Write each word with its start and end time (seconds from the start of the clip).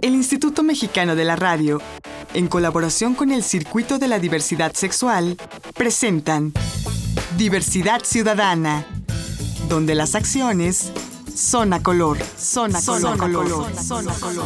El 0.00 0.14
Instituto 0.14 0.62
Mexicano 0.62 1.14
de 1.14 1.24
la 1.24 1.36
Radio, 1.36 1.80
en 2.34 2.48
colaboración 2.48 3.14
con 3.14 3.30
el 3.30 3.42
Circuito 3.42 3.98
de 3.98 4.08
la 4.08 4.18
Diversidad 4.18 4.72
Sexual, 4.74 5.36
presentan 5.74 6.52
Diversidad 7.36 8.02
Ciudadana, 8.04 8.86
donde 9.68 9.94
las 9.94 10.14
acciones 10.14 10.92
son 11.34 11.72
a 11.72 11.82
color, 11.82 12.18
son 12.36 12.74
a 12.74 12.82
color, 12.82 13.18
color, 13.18 13.76
son 13.76 14.08
a 14.08 14.12
color. 14.14 14.44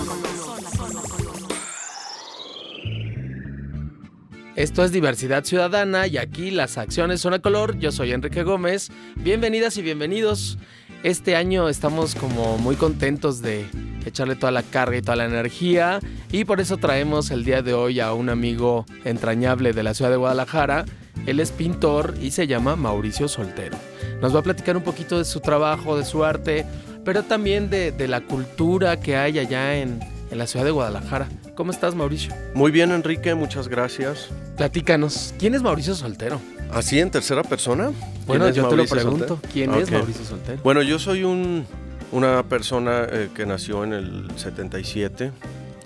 Esto 4.56 4.84
es 4.84 4.92
Diversidad 4.92 5.42
Ciudadana 5.44 6.06
y 6.06 6.16
aquí 6.16 6.52
las 6.52 6.78
acciones 6.78 7.20
son 7.20 7.34
a 7.34 7.40
color. 7.40 7.76
Yo 7.80 7.90
soy 7.90 8.12
Enrique 8.12 8.44
Gómez. 8.44 8.90
Bienvenidas 9.16 9.76
y 9.78 9.82
bienvenidos. 9.82 10.58
Este 11.04 11.36
año 11.36 11.68
estamos 11.68 12.14
como 12.14 12.56
muy 12.56 12.76
contentos 12.76 13.42
de 13.42 13.66
echarle 14.06 14.36
toda 14.36 14.50
la 14.50 14.62
carga 14.62 14.96
y 14.96 15.02
toda 15.02 15.16
la 15.16 15.26
energía 15.26 16.00
y 16.32 16.46
por 16.46 16.62
eso 16.62 16.78
traemos 16.78 17.30
el 17.30 17.44
día 17.44 17.60
de 17.60 17.74
hoy 17.74 18.00
a 18.00 18.14
un 18.14 18.30
amigo 18.30 18.86
entrañable 19.04 19.74
de 19.74 19.82
la 19.82 19.92
ciudad 19.92 20.10
de 20.10 20.16
Guadalajara. 20.16 20.86
Él 21.26 21.40
es 21.40 21.52
pintor 21.52 22.14
y 22.22 22.30
se 22.30 22.46
llama 22.46 22.74
Mauricio 22.76 23.28
Soltero. 23.28 23.76
Nos 24.22 24.34
va 24.34 24.40
a 24.40 24.42
platicar 24.42 24.78
un 24.78 24.82
poquito 24.82 25.18
de 25.18 25.26
su 25.26 25.40
trabajo, 25.40 25.98
de 25.98 26.06
su 26.06 26.24
arte, 26.24 26.64
pero 27.04 27.22
también 27.22 27.68
de, 27.68 27.92
la 28.08 28.22
cultura 28.22 28.98
que 28.98 29.14
hay 29.18 29.38
allá 29.38 29.76
en 29.76 30.00
la 30.30 30.46
ciudad 30.46 30.64
de 30.64 30.70
Guadalajara. 30.70 31.28
¿Cómo 31.54 31.70
estás, 31.70 31.94
Mauricio? 31.94 32.34
Muy 32.54 32.72
bien, 32.72 32.90
Enrique, 32.90 33.32
muchas 33.34 33.68
gracias. 33.68 34.28
Platícanos, 34.56 35.34
¿quién 35.38 35.54
es 35.54 35.62
Mauricio 35.62 35.94
Soltero? 35.94 36.40
¿Así 36.72 36.98
en 36.98 37.10
tercera 37.12 37.44
persona? 37.44 37.92
Bueno, 38.26 38.46
¿Quién 38.46 38.50
es 38.50 38.56
yo 38.56 38.68
te 38.68 38.76
lo 38.76 38.84
pregunto. 38.86 39.28
Soltero? 39.28 39.52
¿Quién 39.52 39.74
es. 39.74 39.90
Mauricio 39.90 40.24
Soltero? 40.24 40.60
Bueno, 40.64 40.82
yo 40.82 40.98
soy 40.98 41.22
un, 41.22 41.64
una 42.10 42.42
persona 42.42 43.06
eh, 43.08 43.28
que 43.32 43.46
nació 43.46 43.84
en 43.84 43.92
el 43.92 44.28
77, 44.34 45.30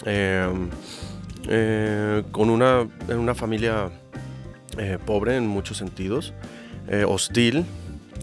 eh, 0.06 0.48
eh, 1.48 2.22
con 2.32 2.48
una, 2.48 2.88
en 3.08 3.18
una 3.18 3.34
familia 3.34 3.90
eh, 4.78 4.96
pobre 5.04 5.36
en 5.36 5.46
muchos 5.46 5.76
sentidos, 5.76 6.32
eh, 6.88 7.04
hostil, 7.06 7.66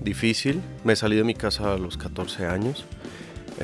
difícil. 0.02 0.62
Me 0.84 0.96
salí 0.96 1.16
de 1.16 1.24
mi 1.24 1.36
casa 1.36 1.74
a 1.74 1.78
los 1.78 1.96
14 1.98 2.48
años. 2.48 2.86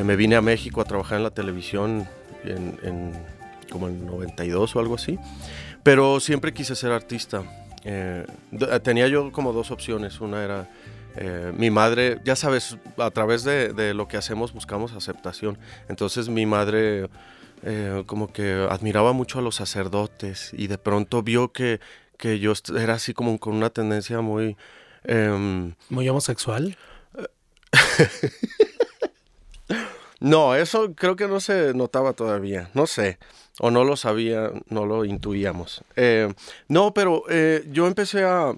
Me 0.04 0.16
vine 0.16 0.36
a 0.36 0.42
México 0.42 0.82
a 0.82 0.86
trabajar 0.86 1.18
en 1.18 1.24
la 1.24 1.32
televisión 1.32 2.08
en, 2.46 2.80
en 2.84 3.12
como 3.72 3.88
en 3.88 4.06
92 4.06 4.76
o 4.76 4.80
algo 4.80 4.96
así. 4.96 5.18
Pero 5.84 6.20
siempre 6.20 6.54
quise 6.54 6.76
ser 6.76 6.92
artista. 6.92 7.44
Eh, 7.84 8.26
tenía 8.84 9.08
yo 9.08 9.32
como 9.32 9.54
dos 9.54 9.72
opciones. 9.72 10.22
Una 10.22 10.44
era 10.44 10.70
eh, 11.16 11.52
mi 11.56 11.72
madre, 11.72 12.20
ya 12.24 12.36
sabes, 12.36 12.78
a 12.98 13.10
través 13.10 13.44
de, 13.44 13.74
de 13.74 13.94
lo 13.94 14.08
que 14.08 14.18
hacemos 14.18 14.54
buscamos 14.54 14.94
aceptación. 14.94 15.58
Entonces 15.90 16.30
mi 16.30 16.46
madre 16.46 17.10
eh, 17.64 18.04
como 18.06 18.32
que 18.32 18.68
admiraba 18.70 19.14
mucho 19.14 19.40
a 19.40 19.42
los 19.42 19.56
sacerdotes 19.56 20.52
y 20.54 20.68
de 20.68 20.78
pronto 20.78 21.22
vio 21.24 21.52
que, 21.52 21.80
que 22.18 22.40
yo 22.40 22.54
era 22.78 22.96
así 22.96 23.14
como 23.14 23.40
con 23.40 23.56
una 23.56 23.70
tendencia 23.70 24.22
muy... 24.22 24.58
em, 25.04 25.74
¿Muy 25.90 26.08
homosexual? 26.10 26.78
No, 30.22 30.54
eso 30.54 30.94
creo 30.94 31.16
que 31.16 31.28
no 31.28 31.40
se 31.40 31.74
notaba 31.74 32.14
todavía, 32.14 32.70
no 32.76 32.86
sé, 32.86 33.18
o 33.64 33.70
no 33.70 33.84
lo 33.84 33.95
sabía, 33.95 34.52
no 34.70 34.88
lo 34.88 35.06
intuíamos. 35.06 35.84
Eh, 35.95 36.34
no, 36.67 36.95
pero 36.95 37.23
eh, 37.30 37.64
yo 37.72 37.86
empecé 37.86 38.23
a, 38.23 38.56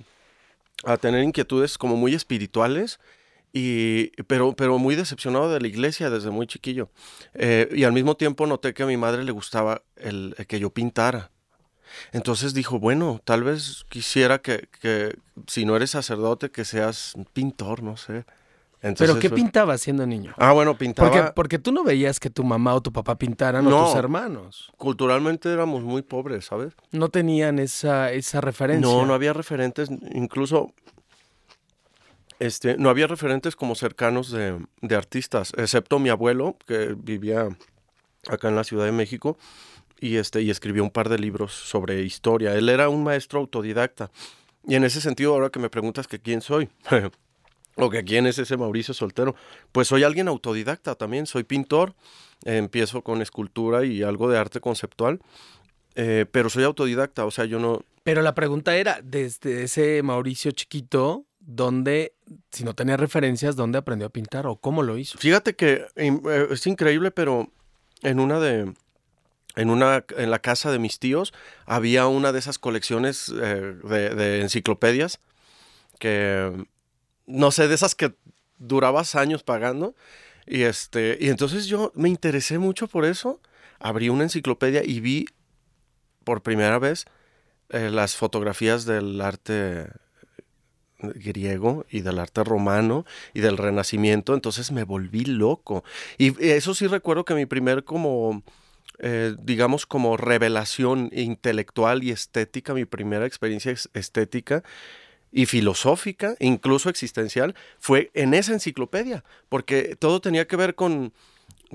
a 0.85 0.97
tener 0.97 1.23
inquietudes 1.23 1.77
como 1.77 1.97
muy 1.97 2.15
espirituales, 2.15 3.01
y, 3.51 4.07
pero, 4.23 4.53
pero 4.53 4.79
muy 4.79 4.95
decepcionado 4.95 5.51
de 5.51 5.59
la 5.59 5.67
iglesia 5.67 6.09
desde 6.09 6.29
muy 6.29 6.47
chiquillo. 6.47 6.89
Eh, 7.33 7.67
y 7.75 7.83
al 7.83 7.91
mismo 7.91 8.15
tiempo 8.15 8.47
noté 8.47 8.73
que 8.73 8.83
a 8.83 8.87
mi 8.87 8.95
madre 8.95 9.25
le 9.25 9.33
gustaba 9.33 9.81
el, 9.97 10.35
el 10.37 10.47
que 10.47 10.59
yo 10.59 10.69
pintara. 10.69 11.31
Entonces 12.13 12.53
dijo, 12.53 12.79
bueno, 12.79 13.21
tal 13.25 13.43
vez 13.43 13.85
quisiera 13.89 14.39
que, 14.39 14.69
que 14.79 15.17
si 15.47 15.65
no 15.65 15.75
eres 15.75 15.91
sacerdote, 15.91 16.49
que 16.49 16.63
seas 16.63 17.13
pintor, 17.33 17.83
no 17.83 17.97
sé. 17.97 18.23
Entonces, 18.83 19.07
¿Pero 19.07 19.19
qué 19.19 19.29
fue- 19.29 19.37
pintabas 19.37 19.79
siendo 19.81 20.05
niño? 20.05 20.33
Ah, 20.37 20.51
bueno, 20.51 20.77
pintaba... 20.77 21.09
Porque, 21.09 21.31
porque 21.33 21.59
tú 21.59 21.71
no 21.71 21.83
veías 21.85 22.19
que 22.19 22.29
tu 22.29 22.43
mamá 22.43 22.75
o 22.75 22.81
tu 22.81 22.91
papá 22.91 23.17
pintaran 23.17 23.65
o 23.65 23.85
tus 23.85 23.95
hermanos. 23.95 24.71
culturalmente 24.77 25.51
éramos 25.51 25.83
muy 25.83 26.01
pobres, 26.01 26.45
¿sabes? 26.45 26.73
No 26.91 27.07
tenían 27.09 27.59
esa, 27.59 28.11
esa 28.11 28.41
referencia. 28.41 28.85
No, 28.85 29.05
no 29.05 29.13
había 29.13 29.31
referentes, 29.33 29.89
incluso 30.13 30.73
este, 32.39 32.77
no 32.77 32.89
había 32.89 33.07
referentes 33.07 33.55
como 33.55 33.75
cercanos 33.75 34.31
de, 34.31 34.59
de 34.81 34.95
artistas, 34.95 35.53
excepto 35.55 35.97
mi 35.99 36.09
abuelo, 36.09 36.57
que 36.67 36.93
vivía 36.97 37.47
acá 38.27 38.49
en 38.49 38.55
la 38.55 38.63
Ciudad 38.65 38.85
de 38.85 38.91
México, 38.91 39.37
y, 39.99 40.17
este, 40.17 40.41
y 40.41 40.49
escribió 40.49 40.83
un 40.83 40.89
par 40.91 41.07
de 41.07 41.17
libros 41.19 41.53
sobre 41.53 42.01
historia. 42.01 42.53
Él 42.55 42.67
era 42.67 42.89
un 42.89 43.03
maestro 43.03 43.39
autodidacta. 43.39 44.11
Y 44.67 44.75
en 44.75 44.83
ese 44.83 44.99
sentido, 44.99 45.33
ahora 45.33 45.49
que 45.49 45.59
me 45.59 45.69
preguntas 45.69 46.07
que 46.07 46.19
quién 46.19 46.41
soy, 46.41 46.67
o 47.75 47.89
que 47.89 48.03
quién 48.03 48.27
es 48.27 48.37
ese 48.37 48.57
Mauricio 48.57 48.93
Soltero, 48.93 49.35
pues 49.71 49.87
soy 49.87 50.03
alguien 50.03 50.27
autodidacta 50.27 50.95
también, 50.95 51.25
soy 51.25 51.43
pintor, 51.43 51.95
eh, 52.45 52.57
empiezo 52.57 53.01
con 53.01 53.21
escultura 53.21 53.85
y 53.85 54.03
algo 54.03 54.29
de 54.29 54.37
arte 54.37 54.59
conceptual, 54.59 55.19
eh, 55.95 56.25
pero 56.31 56.49
soy 56.49 56.63
autodidacta, 56.63 57.25
o 57.25 57.31
sea, 57.31 57.45
yo 57.45 57.59
no, 57.59 57.83
Pero 58.03 58.21
la 58.21 58.35
pregunta 58.35 58.75
era, 58.75 58.99
desde 59.03 59.63
ese 59.63 60.01
Mauricio 60.03 60.51
chiquito, 60.51 61.25
¿dónde, 61.39 62.13
si 62.51 62.63
no 62.63 62.73
tenía 62.73 62.97
referencias, 62.97 63.55
dónde 63.55 63.77
aprendió 63.77 64.07
a 64.07 64.11
pintar 64.11 64.47
o 64.47 64.55
cómo 64.55 64.83
lo 64.83 64.97
hizo? 64.97 65.17
Fíjate 65.17 65.55
que 65.55 65.85
eh, 65.95 66.47
es 66.49 66.67
increíble, 66.67 67.11
pero 67.11 67.49
en 68.01 68.19
una 68.19 68.39
de 68.39 68.73
en 69.55 69.69
una 69.69 70.03
en 70.17 70.31
la 70.31 70.39
casa 70.39 70.71
de 70.71 70.79
mis 70.79 70.97
tíos 70.97 71.31
había 71.67 72.07
una 72.07 72.31
de 72.31 72.39
esas 72.39 72.57
colecciones 72.57 73.29
eh, 73.29 73.75
de, 73.83 74.09
de 74.09 74.41
enciclopedias 74.41 75.19
que 75.99 76.65
no 77.25 77.51
sé 77.51 77.67
de 77.67 77.75
esas 77.75 77.95
que 77.95 78.13
durabas 78.57 79.15
años 79.15 79.43
pagando. 79.43 79.95
Y 80.45 80.63
este 80.63 81.17
y 81.21 81.29
entonces 81.29 81.67
yo 81.67 81.91
me 81.95 82.09
interesé 82.09 82.59
mucho 82.59 82.87
por 82.87 83.05
eso. 83.05 83.39
Abrí 83.79 84.09
una 84.09 84.23
enciclopedia 84.23 84.83
y 84.83 84.99
vi 84.99 85.25
por 86.23 86.41
primera 86.43 86.79
vez 86.79 87.05
eh, 87.69 87.89
las 87.91 88.15
fotografías 88.15 88.85
del 88.85 89.21
arte 89.21 89.87
griego 90.99 91.85
y 91.89 92.01
del 92.01 92.19
arte 92.19 92.43
romano 92.43 93.05
y 93.33 93.41
del 93.41 93.57
renacimiento, 93.57 94.33
entonces 94.33 94.71
me 94.71 94.83
volví 94.83 95.25
loco. 95.25 95.83
Y 96.17 96.41
eso 96.45 96.73
sí 96.73 96.87
recuerdo 96.87 97.25
que 97.25 97.33
mi 97.35 97.45
primer 97.45 97.83
como, 97.83 98.41
eh, 98.99 99.35
digamos, 99.41 99.85
como 99.85 100.15
revelación 100.17 101.09
intelectual 101.13 102.03
y 102.03 102.11
estética, 102.11 102.73
mi 102.73 102.85
primera 102.85 103.25
experiencia 103.25 103.71
es- 103.71 103.89
estética 103.93 104.63
y 105.35 105.47
filosófica, 105.47 106.35
incluso 106.39 106.89
existencial, 106.89 107.55
fue 107.79 108.11
en 108.13 108.33
esa 108.35 108.53
enciclopedia, 108.53 109.23
porque 109.49 109.95
todo 109.97 110.21
tenía 110.21 110.45
que 110.47 110.55
ver 110.55 110.75
con, 110.75 111.11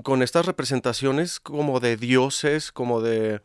con 0.01 0.23
estas 0.23 0.45
representaciones 0.45 1.41
como 1.41 1.81
de 1.81 1.97
dioses, 1.97 2.71
como 2.71 3.01
de, 3.01 3.41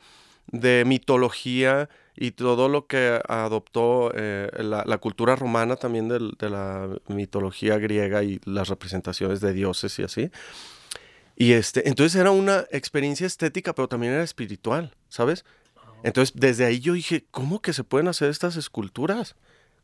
de 0.53 0.85
mitología 0.87 1.89
y 2.17 2.31
todo 2.31 2.69
lo 2.69 2.87
que 2.87 3.21
adoptó 3.29 4.13
eh, 4.15 4.49
la, 4.59 4.85
la 4.87 4.99
cultura 4.99 5.35
romana 5.35 5.75
también 5.75 6.07
del- 6.09 6.37
de 6.39 6.49
la 6.49 6.89
mitología 7.09 7.77
griega 7.79 8.23
y 8.23 8.41
las 8.45 8.69
representaciones 8.69 9.41
de 9.41 9.53
dioses 9.53 9.99
y 9.99 10.05
así. 10.05 10.31
Y 11.37 11.53
este, 11.55 11.89
entonces 11.89 12.21
era 12.21 12.31
una 12.31 12.67
experiencia 12.71 13.27
estética, 13.27 13.75
pero 13.75 13.89
también 13.89 14.13
era 14.13 14.23
espiritual, 14.23 14.95
¿sabes? 15.09 15.45
Entonces 16.05 16.33
desde 16.39 16.65
ahí 16.67 16.79
yo 16.79 16.93
dije, 16.93 17.25
¿cómo 17.33 17.61
que 17.61 17.73
se 17.73 17.83
pueden 17.83 18.07
hacer 18.07 18.31
estas 18.31 18.55
esculturas? 18.57 19.35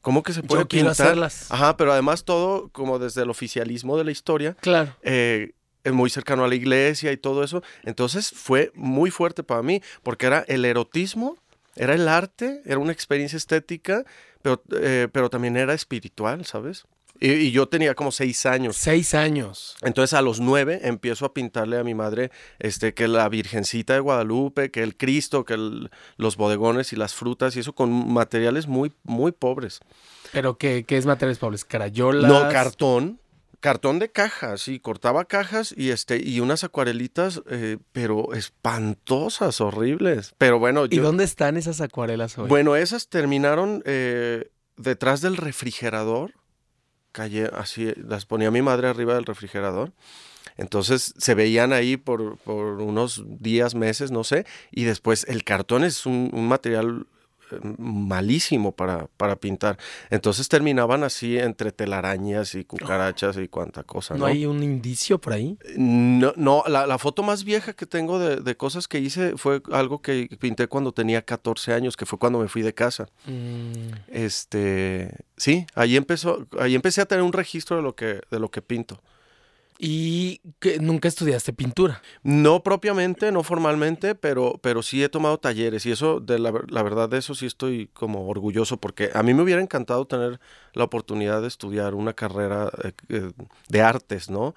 ¿Cómo 0.00 0.22
que 0.22 0.32
se 0.32 0.42
puede 0.42 0.62
Yo 0.62 0.68
quiero 0.68 0.88
pintar? 0.90 1.06
hacerlas. 1.08 1.50
Ajá, 1.50 1.76
pero 1.76 1.92
además 1.92 2.24
todo 2.24 2.68
como 2.70 2.98
desde 2.98 3.22
el 3.22 3.30
oficialismo 3.30 3.96
de 3.98 4.04
la 4.04 4.10
historia, 4.10 4.56
Claro. 4.60 4.96
eh, 5.02 5.52
es 5.84 5.92
muy 5.92 6.10
cercano 6.10 6.44
a 6.44 6.48
la 6.48 6.54
iglesia 6.54 7.10
y 7.12 7.16
todo 7.16 7.42
eso. 7.44 7.62
Entonces 7.84 8.30
fue 8.30 8.70
muy 8.74 9.10
fuerte 9.10 9.42
para 9.42 9.62
mí, 9.62 9.82
porque 10.02 10.26
era 10.26 10.44
el 10.48 10.64
erotismo, 10.64 11.36
era 11.76 11.94
el 11.94 12.08
arte, 12.08 12.60
era 12.66 12.78
una 12.78 12.92
experiencia 12.92 13.36
estética, 13.36 14.04
pero, 14.42 14.62
eh, 14.72 15.08
pero 15.12 15.30
también 15.30 15.56
era 15.56 15.72
espiritual, 15.74 16.44
¿sabes? 16.44 16.84
Y, 17.20 17.32
y 17.32 17.50
yo 17.52 17.68
tenía 17.68 17.94
como 17.94 18.10
seis 18.12 18.46
años. 18.46 18.76
Seis 18.76 19.14
años. 19.14 19.76
Entonces 19.82 20.14
a 20.14 20.22
los 20.22 20.40
nueve 20.40 20.80
empiezo 20.84 21.26
a 21.26 21.34
pintarle 21.34 21.78
a 21.78 21.84
mi 21.84 21.94
madre 21.94 22.30
este, 22.58 22.94
que 22.94 23.06
la 23.08 23.28
Virgencita 23.28 23.92
de 23.94 24.00
Guadalupe, 24.00 24.70
que 24.70 24.82
el 24.82 24.96
Cristo, 24.96 25.44
que 25.44 25.54
el- 25.54 25.90
los 26.16 26.36
bodegones 26.36 26.92
y 26.92 26.96
las 26.96 27.14
frutas 27.14 27.54
y 27.56 27.60
eso 27.60 27.74
con 27.74 28.12
materiales 28.12 28.66
muy, 28.66 28.92
muy 29.04 29.32
pobres. 29.32 29.80
¿Pero 30.32 30.56
qué, 30.58 30.84
qué 30.86 30.96
es 30.96 31.06
materiales 31.06 31.38
pobres? 31.38 31.64
¿Carayolas? 31.64 32.30
No, 32.30 32.48
cartón. 32.50 33.20
Cartón 33.60 33.98
de 33.98 34.10
cajas, 34.10 34.62
sí, 34.62 34.80
cortaba 34.80 35.26
cajas 35.26 35.74
y 35.76 35.90
este 35.90 36.16
y 36.16 36.40
unas 36.40 36.64
acuarelitas, 36.64 37.42
eh, 37.50 37.76
pero 37.92 38.32
espantosas, 38.32 39.60
horribles. 39.60 40.34
Pero 40.38 40.58
bueno, 40.58 40.86
¿Y 40.86 40.96
yo, 40.96 41.02
dónde 41.02 41.24
están 41.24 41.58
esas 41.58 41.82
acuarelas 41.82 42.38
hoy? 42.38 42.48
bueno, 42.48 42.74
esas 42.76 43.08
terminaron 43.08 43.82
eh, 43.84 44.50
detrás 44.78 45.20
del 45.20 45.36
refrigerador. 45.36 46.32
Calle, 47.12 47.50
así, 47.54 47.92
las 47.96 48.26
ponía 48.26 48.50
mi 48.50 48.62
madre 48.62 48.88
arriba 48.88 49.14
del 49.14 49.24
refrigerador. 49.24 49.92
Entonces 50.56 51.14
se 51.16 51.34
veían 51.34 51.72
ahí 51.72 51.96
por, 51.96 52.36
por 52.38 52.80
unos 52.82 53.24
días, 53.26 53.74
meses, 53.74 54.10
no 54.10 54.24
sé, 54.24 54.46
y 54.70 54.84
después 54.84 55.24
el 55.28 55.44
cartón 55.44 55.84
es 55.84 56.06
un, 56.06 56.30
un 56.32 56.48
material 56.48 57.06
malísimo 57.78 58.72
para, 58.72 59.06
para 59.16 59.36
pintar. 59.36 59.78
Entonces 60.10 60.48
terminaban 60.48 61.04
así 61.04 61.38
entre 61.38 61.72
telarañas 61.72 62.54
y 62.54 62.64
cucarachas 62.64 63.36
y 63.36 63.48
cuanta 63.48 63.82
cosa. 63.82 64.14
¿No, 64.14 64.20
¿No 64.20 64.26
hay 64.26 64.46
un 64.46 64.62
indicio 64.62 65.20
por 65.20 65.32
ahí? 65.32 65.58
No, 65.76 66.32
no 66.36 66.64
la, 66.66 66.86
la 66.86 66.98
foto 66.98 67.22
más 67.22 67.44
vieja 67.44 67.72
que 67.72 67.86
tengo 67.86 68.18
de, 68.18 68.36
de, 68.36 68.56
cosas 68.56 68.88
que 68.88 68.98
hice 68.98 69.36
fue 69.36 69.62
algo 69.72 70.02
que 70.02 70.28
pinté 70.38 70.66
cuando 70.66 70.92
tenía 70.92 71.22
14 71.22 71.72
años, 71.72 71.96
que 71.96 72.06
fue 72.06 72.18
cuando 72.18 72.38
me 72.38 72.48
fui 72.48 72.62
de 72.62 72.74
casa. 72.74 73.08
Mm. 73.26 73.92
Este, 74.08 75.14
sí, 75.36 75.66
ahí 75.74 75.96
empezó, 75.96 76.46
ahí 76.58 76.74
empecé 76.74 77.00
a 77.00 77.06
tener 77.06 77.22
un 77.22 77.32
registro 77.32 77.76
de 77.76 77.82
lo 77.82 77.94
que, 77.94 78.20
de 78.30 78.38
lo 78.38 78.50
que 78.50 78.62
pinto. 78.62 79.00
¿Y 79.82 80.42
que 80.58 80.78
nunca 80.78 81.08
estudiaste 81.08 81.54
pintura? 81.54 82.02
No 82.22 82.62
propiamente, 82.62 83.32
no 83.32 83.42
formalmente, 83.42 84.14
pero, 84.14 84.60
pero 84.60 84.82
sí 84.82 85.02
he 85.02 85.08
tomado 85.08 85.38
talleres 85.38 85.86
y 85.86 85.90
eso, 85.90 86.20
de 86.20 86.38
la, 86.38 86.52
la, 86.68 86.82
verdad, 86.82 87.08
de 87.08 87.16
eso 87.16 87.34
sí 87.34 87.46
estoy 87.46 87.88
como 87.94 88.28
orgulloso 88.28 88.76
porque 88.76 89.08
a 89.14 89.22
mí 89.22 89.32
me 89.32 89.42
hubiera 89.42 89.62
encantado 89.62 90.06
tener 90.06 90.38
la 90.74 90.84
oportunidad 90.84 91.40
de 91.40 91.48
estudiar 91.48 91.94
una 91.94 92.12
carrera 92.12 92.70
eh, 93.08 93.30
de 93.70 93.80
artes, 93.80 94.28
¿no? 94.28 94.54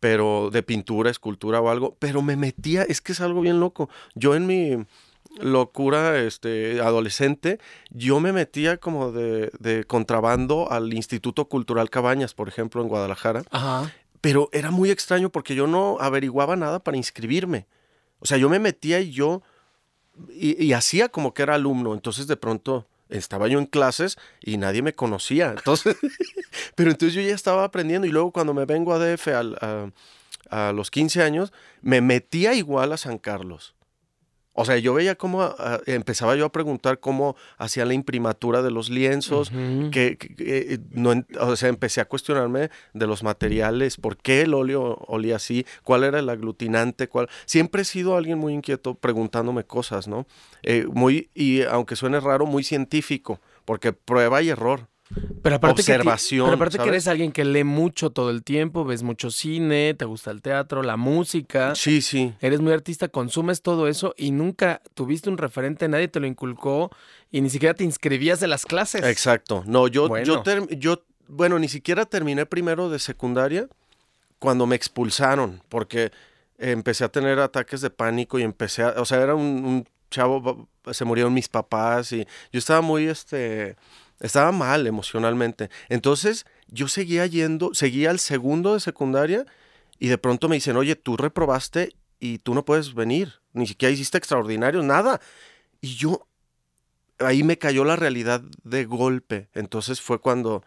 Pero 0.00 0.50
de 0.50 0.64
pintura, 0.64 1.08
escultura 1.08 1.60
o 1.60 1.70
algo, 1.70 1.96
pero 2.00 2.20
me 2.20 2.34
metía, 2.34 2.82
es 2.82 3.00
que 3.00 3.12
es 3.12 3.20
algo 3.20 3.42
bien 3.42 3.60
loco. 3.60 3.88
Yo 4.16 4.34
en 4.34 4.48
mi 4.48 4.84
locura 5.40 6.18
este, 6.18 6.80
adolescente, 6.80 7.60
yo 7.90 8.18
me 8.18 8.32
metía 8.32 8.78
como 8.78 9.12
de, 9.12 9.52
de, 9.60 9.84
contrabando 9.84 10.68
al 10.68 10.92
Instituto 10.94 11.44
Cultural 11.48 11.90
Cabañas, 11.90 12.34
por 12.34 12.48
ejemplo, 12.48 12.82
en 12.82 12.88
Guadalajara. 12.88 13.44
Ajá 13.52 13.92
pero 14.20 14.48
era 14.52 14.70
muy 14.70 14.90
extraño 14.90 15.30
porque 15.30 15.54
yo 15.54 15.66
no 15.66 15.98
averiguaba 16.00 16.56
nada 16.56 16.78
para 16.80 16.96
inscribirme. 16.96 17.66
O 18.20 18.26
sea, 18.26 18.38
yo 18.38 18.48
me 18.48 18.58
metía 18.58 19.00
y 19.00 19.12
yo 19.12 19.42
y, 20.30 20.72
hacía 20.72 21.08
como 21.08 21.34
que 21.34 21.42
era 21.42 21.54
alumno. 21.54 21.94
Entonces 21.94 22.26
de 22.26 22.36
pronto 22.36 22.86
estaba 23.08 23.48
yo 23.48 23.58
en 23.58 23.66
clases 23.66 24.18
y 24.40 24.56
nadie 24.56 24.82
me 24.82 24.94
conocía. 24.94 25.50
Entonces, 25.50 25.96
pero 26.74 26.90
entonces 26.90 27.14
yo 27.14 27.22
ya 27.22 27.34
estaba 27.34 27.64
aprendiendo 27.64 28.06
y 28.06 28.10
luego 28.10 28.32
cuando 28.32 28.54
me 28.54 28.64
vengo 28.64 28.92
a 28.92 28.98
DF 28.98 29.28
a, 29.28 29.90
a 30.50 30.72
los 30.72 30.90
15 30.90 31.22
años, 31.22 31.52
me 31.80 32.00
metía 32.00 32.54
igual 32.54 32.92
a 32.92 32.96
San 32.96 33.18
Carlos. 33.18 33.74
O 34.60 34.64
sea, 34.64 34.76
yo 34.76 34.92
veía 34.92 35.14
cómo 35.14 35.46
uh, 35.46 35.54
empezaba 35.86 36.34
yo 36.34 36.44
a 36.44 36.50
preguntar 36.50 36.98
cómo 36.98 37.36
hacía 37.58 37.84
la 37.84 37.94
imprimatura 37.94 38.60
de 38.60 38.72
los 38.72 38.90
lienzos, 38.90 39.52
uh 39.52 39.54
-huh. 39.54 39.90
que, 39.90 40.18
que, 40.18 40.34
que, 40.34 40.80
no, 40.90 41.12
o 41.40 41.54
sea, 41.54 41.68
empecé 41.68 42.00
a 42.00 42.06
cuestionarme 42.06 42.68
de 42.92 43.06
los 43.06 43.22
materiales, 43.22 43.96
por 43.96 44.16
qué 44.16 44.40
el 44.42 44.54
óleo 44.54 44.96
olía 45.06 45.36
así, 45.36 45.64
cuál 45.84 46.02
era 46.02 46.18
el 46.18 46.28
aglutinante, 46.28 47.06
cuál. 47.06 47.28
Siempre 47.46 47.82
he 47.82 47.84
sido 47.84 48.16
alguien 48.16 48.38
muy 48.38 48.52
inquieto 48.52 48.96
preguntándome 48.96 49.62
cosas, 49.62 50.08
¿no? 50.08 50.26
Eh, 50.64 50.86
muy, 50.92 51.30
y 51.34 51.62
aunque 51.62 51.94
suene 51.94 52.18
raro, 52.18 52.44
muy 52.44 52.64
científico, 52.64 53.40
porque 53.64 53.92
prueba 53.92 54.42
y 54.42 54.48
error. 54.48 54.88
Pero 55.42 55.56
aparte, 55.56 55.80
Observación, 55.80 56.40
que, 56.40 56.48
pero 56.48 56.56
aparte 56.56 56.76
¿sabes? 56.76 56.84
que 56.84 56.88
eres 56.90 57.08
alguien 57.08 57.32
que 57.32 57.44
lee 57.44 57.64
mucho 57.64 58.10
todo 58.10 58.30
el 58.30 58.42
tiempo, 58.42 58.84
ves 58.84 59.02
mucho 59.02 59.30
cine, 59.30 59.94
te 59.94 60.04
gusta 60.04 60.30
el 60.30 60.42
teatro, 60.42 60.82
la 60.82 60.96
música. 60.96 61.74
Sí, 61.74 62.02
sí. 62.02 62.34
Eres 62.40 62.60
muy 62.60 62.72
artista, 62.72 63.08
consumes 63.08 63.62
todo 63.62 63.88
eso 63.88 64.14
y 64.16 64.32
nunca 64.32 64.82
tuviste 64.94 65.30
un 65.30 65.38
referente, 65.38 65.88
nadie 65.88 66.08
te 66.08 66.20
lo 66.20 66.26
inculcó 66.26 66.90
y 67.30 67.40
ni 67.40 67.50
siquiera 67.50 67.74
te 67.74 67.84
inscribías 67.84 68.40
de 68.40 68.48
las 68.48 68.66
clases. 68.66 69.04
Exacto. 69.04 69.62
No, 69.66 69.88
yo, 69.88 70.08
bueno. 70.08 70.26
yo, 70.26 70.42
ter, 70.42 70.66
yo, 70.78 71.02
bueno, 71.26 71.58
ni 71.58 71.68
siquiera 71.68 72.04
terminé 72.04 72.44
primero 72.44 72.90
de 72.90 72.98
secundaria 72.98 73.68
cuando 74.38 74.66
me 74.66 74.76
expulsaron, 74.76 75.62
porque 75.68 76.12
empecé 76.58 77.04
a 77.04 77.08
tener 77.08 77.38
ataques 77.38 77.80
de 77.80 77.90
pánico 77.90 78.38
y 78.38 78.42
empecé 78.42 78.82
a, 78.82 78.94
o 78.98 79.04
sea, 79.04 79.22
era 79.22 79.34
un, 79.34 79.64
un 79.64 79.88
chavo, 80.10 80.68
se 80.90 81.04
murieron 81.04 81.32
mis 81.32 81.48
papás 81.48 82.12
y 82.12 82.26
yo 82.52 82.58
estaba 82.58 82.80
muy, 82.80 83.08
este 83.08 83.76
estaba 84.20 84.52
mal 84.52 84.86
emocionalmente. 84.86 85.70
Entonces 85.88 86.46
yo 86.68 86.88
seguía 86.88 87.26
yendo, 87.26 87.74
seguía 87.74 88.10
al 88.10 88.18
segundo 88.18 88.74
de 88.74 88.80
secundaria 88.80 89.46
y 89.98 90.08
de 90.08 90.18
pronto 90.18 90.48
me 90.48 90.56
dicen, 90.56 90.76
oye, 90.76 90.96
tú 90.96 91.16
reprobaste 91.16 91.94
y 92.20 92.38
tú 92.38 92.54
no 92.54 92.64
puedes 92.64 92.94
venir, 92.94 93.40
ni 93.52 93.66
siquiera 93.66 93.92
hiciste 93.92 94.18
extraordinario, 94.18 94.82
nada. 94.82 95.20
Y 95.80 95.94
yo, 95.94 96.26
ahí 97.18 97.42
me 97.42 97.58
cayó 97.58 97.84
la 97.84 97.96
realidad 97.96 98.42
de 98.64 98.84
golpe. 98.84 99.48
Entonces 99.54 100.00
fue 100.00 100.20
cuando, 100.20 100.62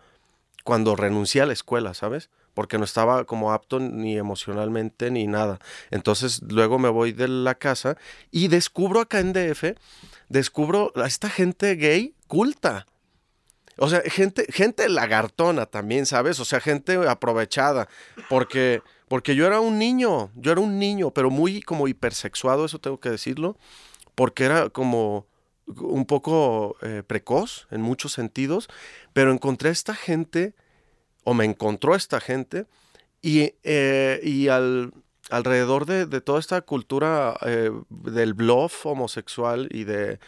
cuando 0.64 0.96
renuncié 0.96 1.42
a 1.42 1.46
la 1.46 1.54
escuela, 1.54 1.94
¿sabes? 1.94 2.30
Porque 2.54 2.78
no 2.78 2.84
estaba 2.84 3.24
como 3.26 3.54
apto 3.54 3.80
ni 3.80 4.18
emocionalmente 4.18 5.12
ni 5.12 5.28
nada. 5.28 5.60
Entonces 5.90 6.42
luego 6.42 6.80
me 6.80 6.90
voy 6.90 7.14
de 7.14 7.28
la 7.28 7.56
casa 7.56 7.98
y 8.30 8.48
descubro 8.50 9.00
acá 9.00 9.20
en 9.20 9.34
DF, 9.34 9.76
descubro 10.30 10.92
a 10.96 11.08
esta 11.08 11.30
gente 11.30 11.76
gay 11.76 12.14
culta. 12.28 12.86
O 13.84 13.90
sea, 13.90 14.04
gente, 14.06 14.46
gente 14.54 14.88
lagartona 14.90 15.66
también, 15.66 16.06
¿sabes? 16.06 16.40
O 16.40 16.46
sea, 16.46 16.60
gente 16.60 16.98
aprovechada. 17.10 17.90
Porque, 18.30 18.84
porque 19.08 19.34
yo 19.34 19.48
era 19.48 19.60
un 19.60 19.80
niño, 19.80 20.30
yo 20.36 20.52
era 20.52 20.62
un 20.62 20.78
niño, 20.78 21.10
pero 21.10 21.32
muy 21.32 21.64
como 21.64 21.88
hipersexuado, 21.88 22.64
eso 22.64 22.78
tengo 22.78 23.00
que 23.00 23.10
decirlo. 23.10 23.58
Porque 24.14 24.44
era 24.44 24.70
como 24.70 25.26
un 25.66 26.06
poco 26.06 26.76
eh, 26.84 27.02
precoz 27.08 27.66
en 27.72 27.82
muchos 27.82 28.14
sentidos. 28.14 28.70
Pero 29.14 29.32
encontré 29.32 29.70
a 29.70 29.72
esta 29.72 29.96
gente, 29.96 30.54
o 31.24 31.34
me 31.34 31.46
encontró 31.46 31.96
esta 31.96 32.20
gente, 32.20 32.68
y, 33.24 33.56
eh, 33.64 34.20
y 34.24 34.50
al, 34.50 34.94
alrededor 35.32 35.88
de, 35.88 36.06
de, 36.06 36.22
toda 36.22 36.40
esta 36.40 36.62
cultura 36.62 37.36
eh, 37.48 37.72
del 37.90 38.36
bluff 38.36 38.86
homosexual 38.86 39.70
y 39.72 39.86
de 39.86 40.20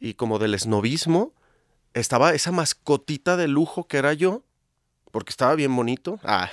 y 0.00 0.14
como 0.14 0.38
del 0.38 0.54
esnovismo, 0.54 1.34
estaba 2.00 2.34
esa 2.34 2.52
mascotita 2.52 3.36
de 3.36 3.48
lujo 3.48 3.86
que 3.86 3.98
era 3.98 4.12
yo, 4.12 4.42
porque 5.10 5.30
estaba 5.30 5.54
bien 5.54 5.74
bonito. 5.74 6.18
Ah, 6.22 6.50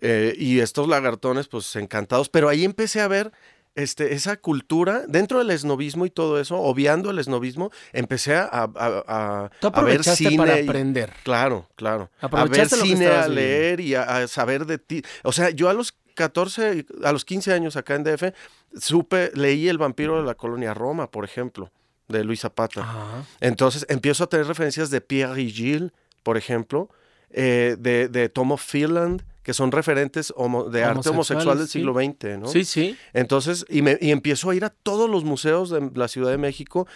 eh, 0.00 0.34
y 0.36 0.60
estos 0.60 0.88
lagartones, 0.88 1.48
pues 1.48 1.74
encantados. 1.76 2.28
Pero 2.28 2.48
ahí 2.48 2.64
empecé 2.64 3.00
a 3.00 3.08
ver 3.08 3.32
este, 3.74 4.14
esa 4.14 4.36
cultura, 4.36 5.04
dentro 5.06 5.38
del 5.38 5.50
esnovismo 5.50 6.06
y 6.06 6.10
todo 6.10 6.40
eso, 6.40 6.56
obviando 6.56 7.10
el 7.10 7.18
esnovismo, 7.18 7.70
empecé 7.92 8.34
a, 8.34 8.48
a, 8.52 8.70
a, 8.74 9.50
a 9.62 9.82
ver 9.82 10.02
cine. 10.04 10.36
para 10.36 10.54
aprender. 10.54 11.12
Claro, 11.22 11.68
claro. 11.76 12.10
A 12.20 12.44
ver 12.44 12.68
cine, 12.68 13.06
a 13.06 13.28
leer 13.28 13.80
y 13.80 13.94
a, 13.94 14.26
saber 14.28 14.66
de 14.66 14.78
ti. 14.78 15.02
O 15.22 15.32
sea, 15.32 15.50
yo 15.50 15.68
a 15.68 15.74
los 15.74 15.94
14, 16.14 16.86
a 17.04 17.12
los 17.12 17.24
15 17.24 17.52
años 17.52 17.76
acá 17.76 17.94
en 17.94 18.02
DF, 18.02 18.34
supe, 18.76 19.30
leí 19.34 19.68
El 19.68 19.78
vampiro 19.78 20.20
de 20.20 20.26
la 20.26 20.34
colonia 20.34 20.74
Roma, 20.74 21.10
por 21.10 21.24
ejemplo 21.24 21.70
de 22.08 22.24
Luis 22.24 22.40
Zapata. 22.40 22.80
Ajá. 22.80 23.24
Entonces 23.40 23.86
empiezo 23.88 24.24
a 24.24 24.26
tener 24.28 24.46
referencias 24.46 24.90
de 24.90 25.00
Pierre 25.00 25.40
y 25.42 25.50
Gilles, 25.50 25.92
por 26.22 26.36
ejemplo, 26.36 26.88
eh, 27.30 27.76
de, 27.78 28.08
de 28.08 28.28
Tom 28.28 28.52
of 28.52 28.62
Finland, 28.62 29.22
que 29.48 29.54
son 29.54 29.72
referentes 29.72 30.30
homo, 30.36 30.64
de 30.64 30.84
arte 30.84 31.08
homosexual 31.08 31.56
del 31.56 31.68
siglo 31.68 31.98
sí. 31.98 32.06
XX, 32.06 32.38
¿no? 32.38 32.48
Sí, 32.48 32.64
sí. 32.64 32.98
Entonces, 33.14 33.64
y, 33.70 33.80
me, 33.80 33.96
y, 33.98 34.10
empiezo 34.10 34.50
a 34.50 34.54
ir 34.54 34.64
a 34.64 34.68
todos 34.68 35.08
los 35.08 35.24
museos 35.24 35.70
de 35.70 35.90
la 35.94 36.08
Ciudad 36.08 36.30
de 36.30 36.36
México 36.36 36.86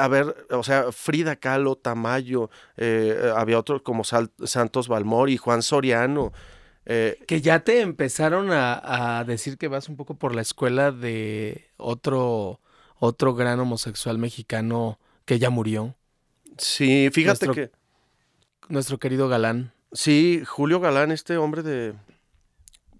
a 0.00 0.06
ver, 0.06 0.46
o 0.50 0.62
sea, 0.62 0.92
Frida 0.92 1.34
Kahlo, 1.34 1.74
Tamayo, 1.74 2.50
eh, 2.76 3.32
había 3.34 3.58
otros 3.58 3.82
como 3.82 4.04
Sal, 4.04 4.30
Santos 4.44 4.86
Balmori, 4.86 5.36
Juan 5.38 5.62
Soriano. 5.62 6.32
Eh, 6.86 7.18
que 7.26 7.40
ya 7.40 7.60
te 7.60 7.80
empezaron 7.80 8.52
a, 8.52 9.18
a 9.18 9.24
decir 9.24 9.58
que 9.58 9.68
vas 9.68 9.88
un 9.88 9.96
poco 9.96 10.14
por 10.14 10.34
la 10.34 10.42
escuela 10.42 10.92
de 10.92 11.68
otro 11.76 12.60
otro 12.98 13.34
gran 13.34 13.60
homosexual 13.60 14.18
mexicano 14.18 14.98
que 15.24 15.38
ya 15.38 15.50
murió. 15.50 15.94
Sí, 16.56 17.10
fíjate 17.12 17.46
nuestro, 17.46 17.54
que. 17.54 17.70
Nuestro 18.68 18.98
querido 18.98 19.28
Galán. 19.28 19.72
Sí, 19.92 20.42
Julio 20.46 20.80
Galán, 20.80 21.12
este 21.12 21.36
hombre 21.36 21.62
de. 21.62 21.94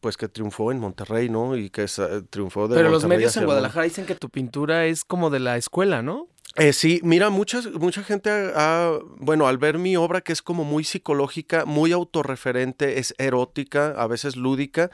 Pues 0.00 0.16
que 0.16 0.28
triunfó 0.28 0.70
en 0.70 0.78
Monterrey, 0.78 1.28
¿no? 1.28 1.56
Y 1.56 1.70
que 1.70 1.86
triunfó 2.30 2.68
de 2.68 2.76
Pero 2.76 2.90
Monterrey 2.90 2.92
los 2.92 3.04
medios 3.06 3.36
en 3.36 3.46
Guadalajara 3.46 3.84
dicen 3.84 4.06
que 4.06 4.14
tu 4.14 4.30
pintura 4.30 4.86
es 4.86 5.04
como 5.04 5.28
de 5.28 5.40
la 5.40 5.56
escuela, 5.56 6.02
¿no? 6.02 6.28
Eh, 6.56 6.72
sí, 6.72 7.00
mira, 7.04 7.30
muchas, 7.30 7.70
mucha 7.72 8.02
gente 8.02 8.30
ha, 8.30 8.98
bueno, 9.18 9.46
al 9.46 9.58
ver 9.58 9.78
mi 9.78 9.96
obra 9.96 10.22
que 10.22 10.32
es 10.32 10.42
como 10.42 10.64
muy 10.64 10.82
psicológica, 10.82 11.64
muy 11.64 11.92
autorreferente, 11.92 12.98
es 12.98 13.14
erótica, 13.18 13.90
a 13.96 14.06
veces 14.06 14.34
lúdica, 14.34 14.90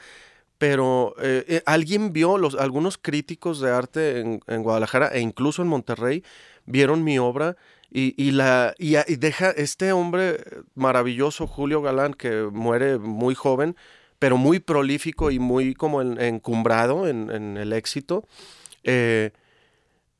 pero 0.57 1.15
eh, 1.21 1.61
alguien 1.65 2.13
vio, 2.13 2.37
los, 2.37 2.55
algunos 2.55 2.97
críticos 2.97 3.59
de 3.59 3.71
arte 3.71 4.19
en, 4.19 4.41
en, 4.47 4.63
Guadalajara 4.63 5.07
e 5.09 5.19
incluso 5.19 5.61
en 5.61 5.67
Monterrey 5.67 6.23
vieron 6.65 7.03
mi 7.03 7.19
obra 7.19 7.57
y, 7.91 8.13
y 8.21 8.31
la, 8.31 8.73
y, 8.77 8.95
y, 8.97 9.15
deja 9.17 9.51
este 9.51 9.91
hombre 9.91 10.43
maravilloso, 10.73 11.47
Julio 11.47 11.81
Galán, 11.81 12.13
que 12.13 12.49
muere 12.51 12.97
muy 12.97 13.35
joven, 13.35 13.75
pero 14.19 14.37
muy 14.37 14.59
prolífico 14.59 15.31
y 15.31 15.39
muy 15.39 15.73
como 15.73 16.01
en, 16.01 16.19
encumbrado 16.19 17.07
en, 17.07 17.29
en, 17.31 17.57
el 17.57 17.73
éxito, 17.73 18.27
eh, 18.83 19.31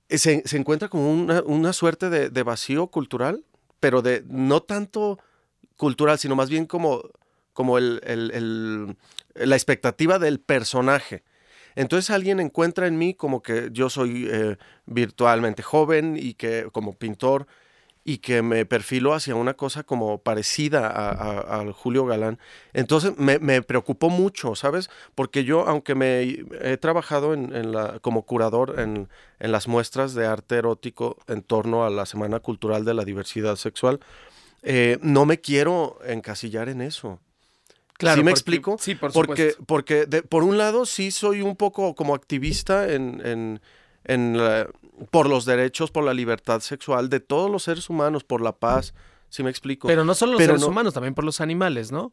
se, 0.10 0.44
se, 0.46 0.58
encuentra 0.58 0.90
como 0.90 1.12
una, 1.12 1.42
una 1.42 1.74
suerte 1.74 2.10
de, 2.10 2.30
de, 2.30 2.44
vacío 2.44 2.88
cultural, 2.88 3.44
pero 3.80 4.02
de 4.02 4.24
no 4.28 4.62
tanto 4.62 5.20
cultural, 5.78 6.20
sino 6.20 6.36
más 6.36 6.50
bien 6.50 6.66
como 6.66 7.04
como 7.56 7.80
el, 7.80 8.02
el- 8.04 8.30
el- 8.32 8.98
la 9.50 9.56
expectativa 9.56 10.20
del 10.20 10.40
personaje. 10.40 11.24
Entonces 11.76 12.12
alguien 12.12 12.40
encuentra 12.40 12.86
en 12.86 12.98
mí 13.00 13.16
como 13.16 13.42
que 13.42 13.70
yo 13.72 13.90
soy 13.90 14.28
eh, 14.32 14.58
virtualmente 14.86 15.64
joven 15.64 16.18
y 16.20 16.36
que 16.36 16.68
como 16.72 16.94
pintor 16.94 17.48
y 18.08 18.20
que 18.20 18.44
me 18.44 18.66
perfilo 18.68 19.14
hacia 19.16 19.34
una 19.36 19.56
cosa 19.56 19.84
como 19.84 20.20
parecida 20.20 20.88
a, 20.88 21.60
a- 21.62 21.74
Julio 21.74 22.06
Galán. 22.06 22.38
Entonces 22.74 23.18
me, 23.18 23.40
me 23.40 23.62
preocupó 23.64 24.10
mucho, 24.12 24.54
¿sabes? 24.56 24.90
Porque 25.16 25.44
yo, 25.44 25.68
aunque 25.68 25.96
me 25.96 26.22
he 26.62 26.78
trabajado 26.78 27.34
en, 27.34 27.56
en 27.56 27.72
la, 27.72 28.00
como 28.00 28.22
curador 28.24 28.80
en, 28.80 29.10
en 29.40 29.52
las 29.52 29.68
muestras 29.68 30.14
de 30.14 30.28
arte 30.28 30.56
erótico 30.58 31.18
en 31.28 31.42
torno 31.42 31.84
a 31.84 31.90
la 31.90 32.06
Semana 32.06 32.40
Cultural 32.40 32.86
de 32.86 32.94
la 32.94 33.06
Diversidad 33.06 33.56
Sexual, 33.56 34.00
eh, 34.62 35.00
no 35.02 35.26
me 35.26 35.42
quiero 35.42 35.98
encasillar 36.06 36.70
en 36.70 36.82
eso. 36.82 37.20
Claro, 37.98 38.18
¿Sí 38.18 38.24
me 38.24 38.32
porque- 38.32 38.40
explico? 38.40 38.78
Sí, 38.80 38.96
por 38.96 39.12
Porque, 39.14 39.52
supuesto. 39.52 39.64
porque 39.66 40.06
de- 40.06 40.22
por 40.24 40.44
un 40.44 40.58
lado 40.58 40.86
sí 40.86 41.12
soy 41.12 41.42
un 41.42 41.56
poco 41.56 41.96
como 41.96 42.14
activista 42.16 42.92
en, 42.92 43.22
en- 43.26 43.62
en 44.04 44.38
la- 44.38 44.68
por 45.12 45.28
los 45.30 45.46
derechos, 45.46 45.92
por 45.92 46.04
la 46.04 46.14
libertad 46.14 46.60
sexual 46.60 47.10
de 47.10 47.20
todos 47.22 47.50
los 47.50 47.64
seres 47.64 47.90
humanos, 47.90 48.24
por 48.24 48.42
la 48.42 48.52
paz. 48.54 48.94
¿Sí 49.30 49.44
me 49.44 49.50
explico? 49.50 49.88
Pero 49.88 50.06
no 50.06 50.14
solo 50.14 50.34
los 50.34 50.40
pero 50.40 50.54
seres 50.54 50.62
no- 50.62 50.68
humanos, 50.68 50.94
también 50.94 51.14
por 51.16 51.24
los 51.26 51.42
animales, 51.42 51.92
¿no? 51.92 52.12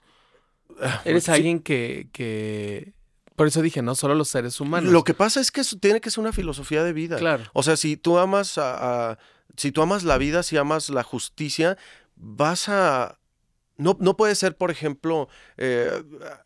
Eres 1.04 1.24
sí. 1.24 1.30
alguien 1.30 1.60
que, 1.60 2.08
que... 2.12 2.94
Por 3.36 3.46
eso 3.46 3.60
dije, 3.62 3.82
no 3.82 3.94
solo 3.94 4.14
los 4.14 4.28
seres 4.28 4.60
humanos. 4.60 4.92
Lo 4.92 5.04
que 5.04 5.14
pasa 5.14 5.40
es 5.40 5.50
que 5.50 5.60
eso 5.62 5.76
tiene 5.78 6.00
que 6.00 6.10
ser 6.10 6.20
una 6.20 6.32
filosofía 6.32 6.82
de 6.84 6.92
vida. 6.92 7.16
Claro. 7.16 7.44
O 7.54 7.62
sea, 7.62 7.76
si 7.76 7.96
tú 7.96 8.18
amas 8.18 8.56
a, 8.58 9.10
a- 9.12 9.18
si 9.56 9.72
tú 9.72 9.82
amas 9.82 10.02
la 10.04 10.16
vida, 10.18 10.42
si 10.42 10.56
amas 10.56 10.90
la 10.90 11.02
justicia, 11.02 11.76
vas 12.16 12.68
a 12.68 13.18
no, 13.82 13.96
no 14.00 14.16
puedes 14.16 14.38
ser, 14.38 14.56
por 14.56 14.70
ejemplo, 14.70 15.28
eh, 15.56 15.90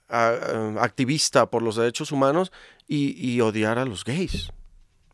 activista 0.08 1.50
por 1.50 1.62
los 1.62 1.76
derechos 1.76 2.12
humanos 2.12 2.52
y, 2.86 3.14
y 3.18 3.40
odiar 3.40 3.78
a 3.78 3.84
los 3.84 4.04
gays. 4.04 4.50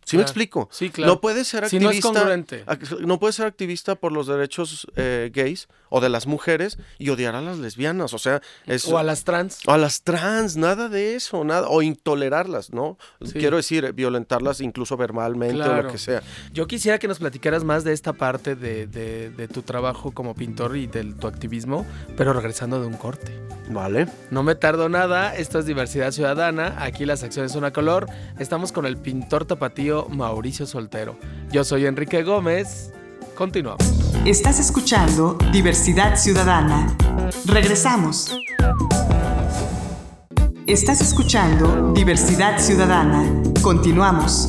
¿Sí 0.05 0.17
me 0.17 0.23
Claro. 0.23 0.31
explico? 0.31 0.69
Sí, 0.73 0.91
claro. 0.91 1.13
No 1.15 1.21
puedes 1.21 1.47
ser 1.47 1.69
Si 1.69 1.79
no 1.79 1.91
es 1.91 1.97
activista. 1.99 2.21
congruente. 2.21 2.65
no 3.07 3.19
puedes 3.21 3.37
ser 3.37 3.47
activista 3.47 3.95
por 3.95 4.11
los 4.13 4.27
derechos 4.27 4.87
eh, 4.97 5.31
gays 5.33 5.69
o 5.91 6.01
de 6.01 6.09
las 6.09 6.27
mujeres 6.27 6.77
y 6.99 7.11
odiar 7.11 7.35
a 7.37 7.41
las 7.41 7.59
lesbianas. 7.59 8.13
O 8.13 8.19
sea, 8.19 8.43
es. 8.67 8.87
O 8.89 8.99
a 8.99 9.03
las 9.05 9.23
trans. 9.25 9.61
o 9.67 9.73
a 9.73 9.79
las 9.79 10.03
trans, 10.03 10.57
nada 10.57 10.89
de 10.89 11.15
eso, 11.15 11.45
nada. 11.45 11.69
O 11.69 11.83
intolerarlas, 11.83 12.73
¿no? 12.73 12.99
Sí. 13.25 13.33
Quiero 13.35 13.57
decir, 13.59 13.93
violentarlas 13.93 14.61
incluso 14.61 14.97
verbalmente 14.97 15.63
o 15.63 15.83
lo 15.83 15.91
que 15.93 15.99
sea. 15.99 16.23
Yo 16.53 16.67
quisiera 16.67 16.99
que 16.99 17.07
nos 17.09 17.19
platicaras 17.21 17.63
más 17.63 17.85
de 17.85 17.93
esta 17.93 18.13
parte 18.13 18.57
de, 18.57 18.87
de- 18.89 19.31
de 19.31 19.49
tu 19.49 19.63
trabajo 19.63 20.11
como 20.11 20.35
pintor 20.35 20.77
y 20.77 20.87
de 20.89 21.05
tu 21.15 21.27
activismo, 21.29 21.87
pero 22.17 22.33
regresando 22.33 22.81
de 22.81 22.87
un 22.87 22.95
corte. 22.97 23.33
Vale. 23.71 24.07
No 24.31 24.43
me 24.43 24.55
tardo 24.57 24.89
nada, 24.89 25.35
esto 25.37 25.59
es 25.61 25.67
Diversidad 25.67 26.11
Ciudadana, 26.11 26.75
aquí 26.83 27.07
las 27.07 27.23
acciones 27.23 27.53
son 27.53 27.65
a 27.65 27.73
color, 27.73 28.07
estamos 28.39 28.73
con 28.73 28.85
el 28.87 28.97
pintor 28.97 29.45
tapatío 29.45 29.92
Mauricio 30.11 30.67
Soltero. 30.67 31.17
Yo 31.51 31.65
soy 31.65 31.87
Enrique 31.87 32.23
Gómez, 32.23 32.93
continuamos. 33.37 33.83
Estás 34.25 34.59
escuchando 34.59 35.37
Diversidad 35.53 36.17
Ciudadana. 36.17 36.97
Regresamos. 37.47 38.35
Estás 40.67 41.01
escuchando 41.01 41.93
Diversidad 41.93 42.59
Ciudadana. 42.59 43.25
Continuamos. 43.63 44.49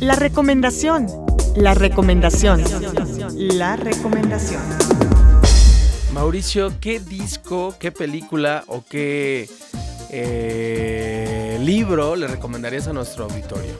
La 0.00 0.16
recomendación. 0.16 1.06
La 1.54 1.74
recomendación. 1.74 2.64
La 3.36 3.76
recomendación. 3.76 4.62
Mauricio, 6.12 6.72
¿qué 6.80 7.00
disco, 7.00 7.74
qué 7.78 7.92
película 7.92 8.64
o 8.66 8.84
qué 8.88 9.48
eh, 10.12 11.58
libro 11.60 12.14
le 12.16 12.26
recomendarías 12.26 12.86
a 12.86 12.92
nuestro 12.92 13.24
auditorio? 13.24 13.72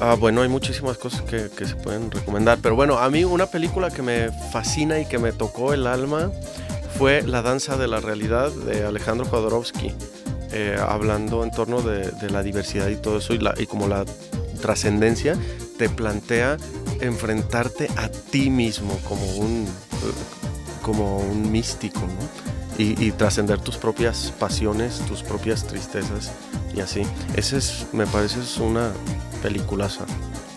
Ah, 0.00 0.16
bueno, 0.18 0.42
hay 0.42 0.48
muchísimas 0.48 0.98
cosas 0.98 1.22
que, 1.22 1.48
se 1.48 1.76
pueden 1.76 2.10
recomendar, 2.10 2.58
pero 2.62 2.74
bueno, 2.74 2.98
a 2.98 3.08
mí 3.10 3.22
una 3.24 3.46
película 3.46 3.90
que 3.90 4.02
me 4.02 4.30
fascina 4.50 4.98
y 4.98 5.06
que 5.06 5.18
me 5.18 5.32
tocó 5.32 5.74
el 5.74 5.86
alma 5.86 6.30
fue 6.96 7.22
La 7.22 7.42
danza 7.42 7.76
de 7.76 7.86
la 7.86 8.00
realidad 8.00 8.50
de 8.50 8.84
Alejandro 8.84 9.26
Jodorowsky, 9.26 9.94
eh, 10.52 10.76
hablando 10.80 11.44
en 11.44 11.50
torno 11.50 11.82
de, 11.82 12.10
la 12.30 12.42
diversidad 12.42 12.88
y 12.88 12.96
todo 12.96 13.18
eso 13.18 13.34
y, 13.34 13.40
y 13.58 13.66
como 13.66 13.88
la 13.88 14.04
trascendencia 14.60 15.36
te 15.78 15.88
plantea 15.88 16.56
enfrentarte 17.00 17.88
a 17.96 18.08
ti 18.08 18.50
mismo 18.50 18.98
como 19.08 19.24
un, 19.36 19.66
eh, 19.66 20.80
como 20.82 21.18
un 21.18 21.50
místico, 21.50 22.00
¿no? 22.00 22.49
Y, 22.80 22.94
y 23.04 23.12
trascender 23.12 23.60
tus 23.60 23.76
propias 23.76 24.32
pasiones, 24.38 25.00
tus 25.06 25.22
propias 25.22 25.66
tristezas 25.66 26.30
y 26.74 26.80
así. 26.80 27.02
Ese 27.36 27.58
es, 27.58 27.86
me 27.92 28.06
parece, 28.06 28.40
es 28.40 28.56
una 28.56 28.92
peliculaza 29.42 30.06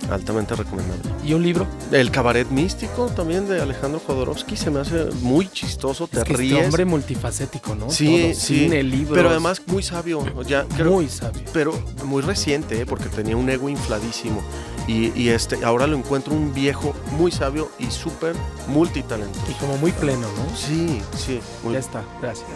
altamente 0.10 0.54
recomendable. 0.56 1.02
¿Y 1.26 1.34
un 1.34 1.42
libro? 1.44 1.66
El 1.92 2.12
cabaret 2.12 2.50
místico 2.50 3.08
también 3.08 3.48
de 3.48 3.62
Alejandro 3.62 4.02
Jodorowsky 4.06 4.56
se 4.58 4.70
me 4.70 4.80
hace 4.82 5.06
muy 5.22 5.48
chistoso, 5.50 6.08
te 6.08 6.20
es 6.20 6.24
que 6.26 6.34
ríes. 6.34 6.54
este 6.54 6.66
hombre 6.66 6.86
multifacético, 6.86 7.74
¿no? 7.76 7.90
Sí, 7.90 8.06
Todo, 8.06 8.34
sí, 8.34 8.60
Cine, 8.60 8.84
libros. 8.84 9.18
pero 9.18 9.30
además 9.30 9.62
muy 9.66 9.82
sabio, 9.82 10.24
ya 10.44 10.66
creo, 10.76 10.92
muy 10.92 11.08
sabio. 11.10 11.42
pero 11.54 11.74
muy 12.06 12.22
reciente, 12.22 12.82
¿eh? 12.82 12.86
porque 12.86 13.06
tenía 13.10 13.36
un 13.38 13.50
ego 13.50 13.70
infladísimo. 13.70 14.42
Y, 14.88 15.18
y 15.20 15.30
este, 15.30 15.64
ahora 15.64 15.88
lo 15.88 15.96
encuentro 15.98 16.34
un 16.34 16.54
viejo 16.54 16.94
muy 17.18 17.32
sabio 17.32 17.70
y 17.80 17.86
súper 17.90 18.36
multitalentoso. 18.68 19.46
Y 19.50 19.54
como 19.54 19.78
muy 19.78 19.92
pleno, 19.94 20.22
¿no? 20.38 20.56
Sí, 20.56 21.02
sí. 21.16 21.40
muy- 21.64 21.74
Ya 21.74 21.80
está, 21.80 22.04
gracias. 22.22 22.48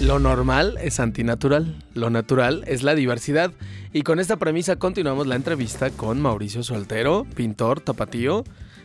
Lo 0.00 0.18
normal 0.18 0.76
es 0.82 1.00
antinatural, 1.00 1.82
lo 1.94 2.10
natural 2.10 2.62
es 2.66 2.82
la 2.82 2.94
diversidad. 2.94 3.50
Y 3.92 4.02
con 4.02 4.20
esta 4.20 4.36
premisa 4.36 4.76
continuamos 4.76 5.26
la 5.26 5.36
entrevista 5.36 5.90
con 5.90 6.20
Mauricio 6.20 6.62
Soltero, 6.62 7.26
pintor 7.34 7.80
tapatío, 7.80 8.44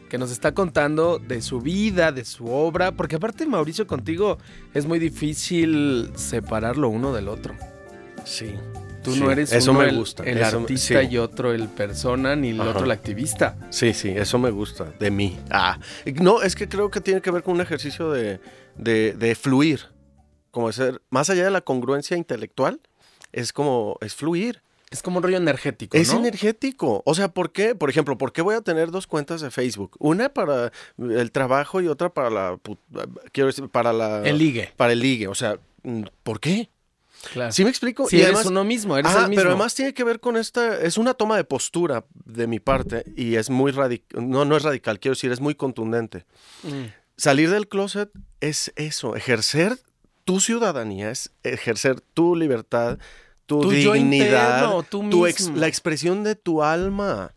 que 0.10 0.18
nos 0.18 0.32
está 0.32 0.54
contando 0.54 1.20
de 1.20 1.42
su 1.42 1.60
vida, 1.62 2.12
de 2.12 2.26
su 2.26 2.48
obra, 2.48 2.94
porque 2.94 3.18
aparte 3.18 3.46
Mauricio 3.46 3.88
contigo 3.88 4.38
es 4.74 4.86
muy 4.86 5.00
difícil 5.00 6.12
separar 6.16 6.78
lo 6.78 6.90
uno 6.90 7.14
del 7.14 7.28
otro. 7.28 7.54
sí. 8.26 8.56
Tú 9.04 9.14
Sí, 9.14 9.20
no 9.20 9.32
eres 9.32 9.52
eso 9.52 9.72
uno 9.72 9.80
me 9.82 9.90
el, 9.90 9.96
gusta, 9.98 10.24
el 10.24 10.38
eso- 10.38 10.60
artista 10.60 11.02
sí. 11.02 11.08
y 11.10 11.18
otro 11.18 11.54
el 11.54 11.68
persona, 11.68 12.36
ni 12.36 12.50
el 12.50 12.62
Ajá. 12.62 12.70
otro 12.72 12.86
el 12.86 12.92
activista. 12.92 13.58
Sí, 13.72 13.94
sí, 13.94 14.10
eso 14.10 14.38
me 14.38 14.52
gusta, 14.52 14.86
de 15.00 15.10
mí. 15.12 15.40
Ah, 15.50 15.80
no, 16.16 16.42
es 16.44 16.56
que 16.56 16.68
creo 16.70 16.92
que 16.92 17.02
tiene 17.02 17.22
que 17.22 17.32
ver 17.32 17.42
con 17.44 17.56
un 17.56 17.62
ejercicio 17.62 18.12
de, 18.12 18.40
de, 18.78 19.14
de 19.14 19.36
fluir, 19.36 19.82
como 20.52 20.68
de 20.68 20.74
ser, 20.74 21.02
más 21.10 21.30
allá 21.30 21.46
de 21.46 21.52
la 21.52 21.62
congruencia 21.62 22.16
intelectual, 22.18 22.80
es 23.32 23.54
como, 23.54 23.98
es 24.02 24.14
fluir. 24.14 24.62
Es 24.92 25.02
como 25.02 25.18
un 25.20 25.24
rollo 25.24 25.38
energético, 25.38 25.96
Es 25.96 26.12
¿no? 26.14 26.20
energético. 26.20 27.02
O 27.06 27.16
sea, 27.16 27.30
¿por 27.30 27.54
qué? 27.54 27.76
Por 27.76 27.90
ejemplo, 27.90 28.18
¿por 28.18 28.34
qué 28.34 28.42
voy 28.42 28.56
a 28.56 28.62
tener 28.62 28.92
dos 28.92 29.08
cuentas 29.08 29.40
de 29.40 29.50
Facebook? 29.50 29.96
Una 30.00 30.28
para 30.28 30.74
el 30.98 31.32
trabajo 31.32 31.80
y 31.80 31.88
otra 31.88 32.10
para 32.10 32.30
la, 32.30 32.60
quiero 33.32 33.48
decir, 33.48 33.70
para 33.70 33.94
la... 33.94 34.22
el 34.28 34.38
ligue, 34.38 34.74
Para 34.76 34.92
el 34.92 35.00
ligue. 35.00 35.30
O 35.30 35.34
sea, 35.36 35.58
¿por 36.24 36.42
qué? 36.42 36.70
Claro. 37.34 37.52
¿Sí 37.52 37.64
me 37.64 37.70
explico? 37.70 38.08
Y 38.12 38.16
eres 38.18 38.26
además- 38.28 38.46
uno 38.48 38.64
mismo, 38.64 38.98
eres 38.98 39.12
Ajá, 39.12 39.24
el 39.24 39.30
mismo. 39.30 39.40
pero 39.42 39.50
además 39.52 39.76
tiene 39.76 39.94
que 39.94 40.04
ver 40.04 40.20
con 40.20 40.38
esta, 40.38 40.80
es 40.82 40.98
una 40.98 41.14
toma 41.14 41.38
de 41.38 41.44
postura 41.44 42.06
de 42.26 42.48
mi 42.48 42.60
parte 42.60 43.04
y 43.16 43.36
es 43.36 43.50
muy 43.50 43.72
radical, 43.72 44.30
no, 44.30 44.46
no 44.46 44.58
es 44.58 44.64
radical, 44.64 45.00
quiero 45.00 45.14
decir, 45.14 45.32
es 45.32 45.40
muy 45.40 45.56
contundente. 45.56 46.26
Mm. 46.64 46.86
Salir 47.18 47.50
del 47.50 47.68
closet 47.68 48.10
es 48.40 48.72
eso, 48.76 49.16
ejercer 49.16 49.78
tu 50.26 50.40
ciudadanía, 50.40 51.12
es 51.12 51.32
ejercer 51.44 52.02
tu 52.02 52.36
libertad, 52.36 52.98
tu, 53.46 53.62
Tu 53.62 53.72
dignidad, 53.72 54.60
interno, 54.62 54.84
tú 54.84 55.10
tu 55.10 55.28
ex- 55.28 55.50
la 55.56 55.68
expresión 55.68 56.24
de 56.24 56.36
tu 56.36 56.64
alma. 56.64 57.34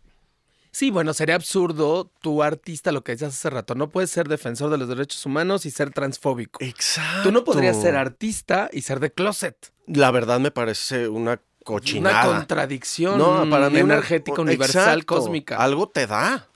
Sí, 0.71 0.91
bueno, 0.91 1.13
sería 1.13 1.35
absurdo 1.35 2.11
tu 2.21 2.43
artista, 2.43 2.91
lo 2.91 3.01
que 3.03 3.13
decías 3.13 3.33
hace 3.33 3.49
rato. 3.49 3.75
No 3.75 3.89
puedes 3.89 4.09
ser 4.11 4.27
defensor 4.27 4.69
de 4.69 4.77
los 4.77 4.89
derechos 4.89 5.25
humanos 5.25 5.65
y 5.65 5.71
ser 5.71 5.91
transfóbico. 5.91 6.61
Exacto. 6.63 7.23
Tú 7.23 7.31
no 7.31 7.43
podrías 7.45 7.81
ser 7.81 7.95
artista 7.95 8.69
y 8.73 8.81
ser 8.81 8.99
de 8.99 9.11
closet. 9.11 9.71
La 9.87 10.11
verdad 10.11 10.39
me 10.39 10.51
parece 10.51 11.07
una 11.07 11.39
cochinada. 11.63 12.27
Una 12.29 12.37
contradicción 12.39 13.17
No, 13.17 13.49
para 13.49 13.69
mí 13.69 13.81
una- 13.81 13.95
energética, 13.95 14.41
universal, 14.41 14.99
Exacto. 14.99 15.15
cósmica. 15.15 15.57
Algo 15.57 15.87
te 15.89 16.07
da. 16.07 16.47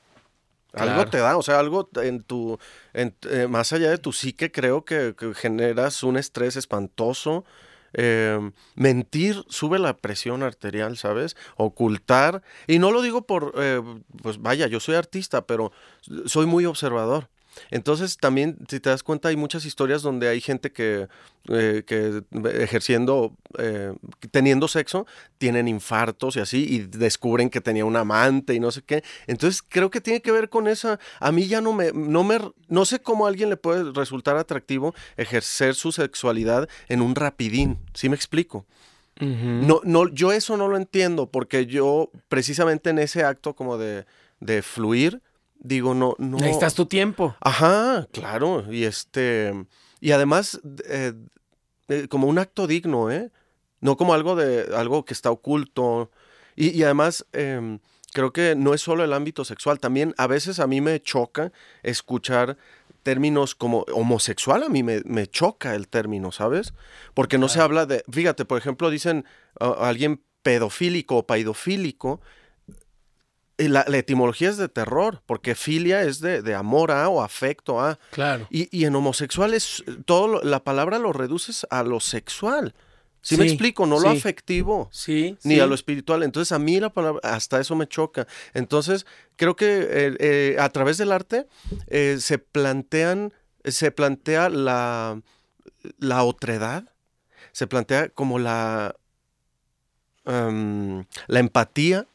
Algo 0.74 1.06
te 1.08 1.18
da, 1.18 1.36
o 1.36 1.42
sea, 1.42 1.58
algo 1.60 1.90
en 1.96 2.22
tu, 2.22 2.60
en- 2.94 3.16
eh, 3.30 3.48
más 3.48 3.74
allá 3.74 3.90
de 3.90 3.98
tu 3.98 4.12
psique, 4.14 4.52
creo 4.52 4.86
que, 4.86 5.16
que 5.18 5.34
generas 5.34 6.04
un 6.04 6.16
estrés 6.16 6.56
espantoso. 6.58 7.44
Eh, 7.94 8.52
mentir 8.76 9.44
sube 9.50 9.80
la 9.80 9.98
presión 9.98 10.44
arterial, 10.44 10.96
¿sabes? 10.96 11.36
Ocultar. 11.58 12.44
Y 12.68 12.78
no 12.78 12.92
lo 12.92 13.02
digo 13.02 13.24
por, 13.24 13.54
eh, 13.58 13.82
pues 14.22 14.40
vaya, 14.40 14.68
yo 14.68 14.80
soy 14.80 14.94
artista, 14.94 15.48
pero 15.48 15.72
soy 16.28 16.46
muy 16.46 16.66
observador. 16.68 17.30
Entonces 17.72 18.18
también, 18.18 18.58
si 18.70 18.80
te 18.80 18.90
das 18.90 19.04
cuenta, 19.04 19.30
hay 19.30 19.36
muchas 19.36 19.66
historias 19.66 20.02
donde 20.02 20.28
hay 20.28 20.42
gente 20.42 20.72
que, 20.72 21.08
eh, 21.48 21.84
que 21.86 22.24
ejerciendo, 22.62 23.36
eh, 23.58 23.94
teniendo 24.32 24.68
sexo, 24.68 25.06
tienen 25.38 25.68
infartos 25.68 26.36
y 26.36 26.40
así, 26.40 26.66
y 26.70 26.80
descubren 26.80 27.50
que 27.50 27.62
tenía 27.62 27.86
un 27.86 27.96
amante 27.96 28.54
y 28.54 28.60
no 28.60 28.72
sé 28.72 28.82
qué. 28.82 29.04
Entonces 29.28 29.62
creo 29.62 29.90
que 29.90 30.02
tiene 30.02 30.22
que 30.22 30.32
ver 30.32 30.50
con 30.50 30.68
esa. 30.68 31.00
A 31.20 31.32
mí 31.32 31.48
ya 31.48 31.62
no 31.62 31.74
me, 31.74 31.92
no 31.94 32.24
me, 32.24 32.40
no 32.68 32.86
sé 32.86 33.00
cómo 33.00 33.26
a 33.26 33.30
alguien 33.30 33.50
le 33.50 33.58
puede 33.58 33.92
resultar 33.94 34.38
atractivo 34.38 34.94
ejercer 35.18 35.76
su 35.76 35.92
sexualidad 35.92 36.70
en 36.88 37.02
un 37.02 37.16
rapidín. 37.16 37.80
¿Sí 37.94 38.10
me 38.10 38.16
explico? 38.16 38.66
No, 39.22 39.82
no, 39.84 40.08
yo 40.08 40.32
eso 40.32 40.56
no 40.56 40.70
lo 40.70 40.78
entiendo, 40.78 41.30
porque 41.30 41.66
yo, 41.66 42.10
precisamente 42.30 42.90
en 42.90 43.00
ese 43.00 43.26
acto 43.26 43.54
como 43.54 43.78
de, 43.78 44.06
de 44.40 44.62
fluir, 44.62 45.22
digo, 45.60 45.94
no, 45.94 46.16
no. 46.18 46.38
Necesitas 46.38 46.74
tu 46.74 46.86
tiempo. 46.86 47.36
Ajá, 47.42 48.08
claro. 48.12 48.66
Y 48.72 48.84
este. 48.84 49.54
Y 50.00 50.12
además, 50.12 50.62
eh, 50.86 51.14
eh, 51.90 52.08
como 52.10 52.28
un 52.28 52.40
acto 52.40 52.68
digno, 52.68 53.12
¿eh? 53.12 53.32
No 53.82 53.98
como 53.98 54.14
algo 54.14 54.36
de. 54.36 54.76
algo 54.76 55.06
que 55.06 55.14
está 55.14 55.32
oculto. 55.32 56.12
Y, 56.56 56.84
además, 56.84 57.26
em, 57.32 57.80
creo 58.12 58.34
que 58.34 58.54
no 58.56 58.74
es 58.74 58.82
solo 58.82 59.06
el 59.06 59.14
ámbito 59.14 59.46
sexual. 59.46 59.80
También 59.80 60.14
a 60.18 60.28
veces 60.28 60.60
a 60.60 60.68
mí 60.68 60.82
me 60.82 61.02
choca 61.02 61.54
escuchar 61.84 62.58
términos 63.04 63.56
como 63.56 63.86
homosexual, 63.94 64.64
a 64.64 64.70
mí 64.70 64.84
me, 64.84 65.02
me 65.06 65.26
choca 65.26 65.74
el 65.74 65.88
término, 65.88 66.34
¿sabes? 66.34 66.74
Porque 67.14 67.38
no 67.38 67.48
se 67.48 67.62
habla 67.62 67.86
de. 67.86 68.04
Fíjate, 68.12 68.44
por 68.44 68.58
ejemplo, 68.58 68.90
dicen 68.90 69.26
alguien 69.60 70.22
pedofílico 70.44 71.18
o 71.18 71.28
paidofílico 71.28 72.22
la, 73.68 73.86
etimología 73.92 74.50
es 74.50 74.58
de 74.58 74.70
terror, 74.70 75.22
porque 75.26 75.56
filia 75.56 76.04
es 76.04 76.20
de, 76.22 76.56
amor 76.56 76.92
a 76.92 77.10
o 77.10 77.22
afecto 77.22 77.82
a. 77.82 78.00
Claro. 78.12 78.48
Y, 78.50 78.86
en 78.86 78.96
homosexual 78.96 79.54
es 79.54 79.84
todo, 80.06 80.42
la 80.44 80.64
palabra 80.64 81.00
lo 81.00 81.12
reduces 81.14 81.68
a 81.70 81.84
lo 81.84 82.00
sexual. 82.00 82.74
¿Sí, 83.22 83.36
me 83.36 83.46
explico? 83.46 83.86
No 83.86 84.00
lo 84.00 84.10
afectivo. 84.10 84.88
Sí. 84.94 85.38
Ni 85.44 85.60
a 85.60 85.66
lo 85.66 85.76
espiritual. 85.76 86.24
Entonces, 86.24 86.54
a 86.54 86.60
mí 86.60 86.80
la 86.80 86.90
palabra, 86.90 87.20
hasta 87.24 87.60
eso 87.60 87.76
me 87.76 87.88
choca. 87.88 88.28
Entonces, 88.54 89.06
creo 89.36 89.58
que 89.58 89.80
eh, 89.82 90.16
eh, 90.20 90.56
a 90.58 90.70
través 90.70 90.98
del 90.98 91.12
arte 91.12 91.46
eh, 91.88 92.18
se 92.20 92.40
plantean, 92.40 93.34
se 93.66 93.92
plantea 93.92 94.48
la, 94.48 95.22
la 95.98 96.24
otredad, 96.24 96.86
se 97.52 97.68
plantea 97.68 98.08
como 98.10 98.40
la, 98.40 98.96
em, 100.26 101.04
la 101.28 101.40
empatía 101.40 102.08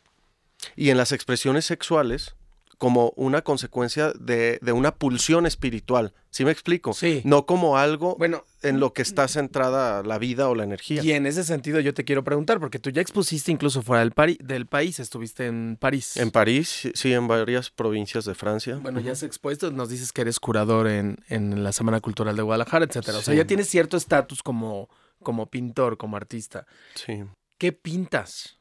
y 0.76 0.90
en 0.90 0.96
las 0.96 1.12
expresiones 1.12 1.64
sexuales 1.64 2.34
como 2.78 3.12
una 3.16 3.42
consecuencia 3.42 4.12
de, 4.12 4.58
una 4.72 4.94
pulsión 4.94 5.46
espiritual. 5.46 6.12
¿Sí 6.30 6.44
me 6.44 6.50
explico? 6.50 6.92
Sí. 6.92 7.22
No 7.24 7.46
como 7.46 7.78
algo 7.78 8.16
bueno, 8.18 8.44
en 8.62 8.80
lo 8.80 8.92
que 8.92 9.02
está 9.02 9.28
centrada 9.28 10.02
la 10.02 10.18
vida 10.18 10.48
o 10.48 10.54
la 10.54 10.64
energía. 10.64 11.02
Y 11.02 11.12
en 11.12 11.26
ese 11.26 11.44
sentido 11.44 11.80
yo 11.80 11.94
te 11.94 12.04
quiero 12.04 12.24
preguntar, 12.24 12.58
porque 12.58 12.78
tú 12.78 12.90
ya 12.90 13.00
expusiste 13.00 13.52
incluso 13.52 13.82
fuera 13.82 14.04
del, 14.04 14.36
del 14.40 14.66
país, 14.66 14.98
estuviste 14.98 15.46
en 15.46 15.76
París. 15.80 16.16
En 16.16 16.30
París, 16.30 16.90
sí, 16.94 17.12
en 17.12 17.28
varias 17.28 17.70
provincias 17.70 18.24
de 18.24 18.34
Francia. 18.34 18.78
Bueno, 18.82 19.00
ya 19.00 19.12
has 19.12 19.22
expuesto, 19.22 19.70
nos 19.70 19.88
dices 19.88 20.12
que 20.12 20.22
eres 20.22 20.40
curador 20.40 20.88
en, 20.88 21.16
la 21.64 21.72
Semana 21.72 22.00
Cultural 22.00 22.36
de 22.36 22.42
Guadalajara, 22.42 22.84
etcétera. 22.84 23.18
O 23.18 23.22
sea, 23.22 23.34
ya 23.34 23.46
tienes 23.46 23.68
cierto 23.68 23.96
estatus 23.96 24.42
como, 24.42 24.88
como 25.22 25.46
pintor, 25.46 25.96
como 25.96 26.16
artista. 26.16 26.66
Sí. 26.94 27.24
¿Qué 27.58 27.72
pintas? 27.72 28.58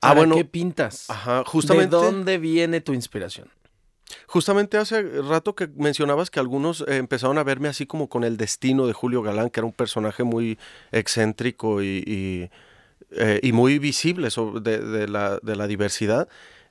Ah, 0.00 0.14
bueno, 0.14 0.34
qué 0.34 0.44
pintas? 0.44 1.08
Ajá, 1.10 1.44
justamente. 1.46 1.96
¿De 1.96 2.02
dónde 2.02 2.38
viene 2.38 2.80
tu 2.80 2.92
inspiración? 2.92 3.48
Justamente 4.26 4.76
hace 4.76 5.02
rato 5.22 5.54
que 5.54 5.68
mencionabas 5.76 6.30
que 6.30 6.40
algunos 6.40 6.82
eh, 6.82 6.96
empezaron 6.96 7.38
a 7.38 7.44
verme 7.44 7.68
así 7.68 7.86
como 7.86 8.08
con 8.08 8.24
el 8.24 8.36
destino 8.36 8.86
de 8.86 8.92
Julio 8.92 9.22
Galán, 9.22 9.50
que 9.50 9.60
era 9.60 9.66
un 9.66 9.72
personaje 9.72 10.24
muy 10.24 10.58
excéntrico 10.92 11.82
y, 11.82 12.50
eh, 13.12 13.50
muy 13.52 13.78
visible 13.78 14.28
de, 14.60 15.08
la, 15.08 15.66
diversidad. 15.66 16.28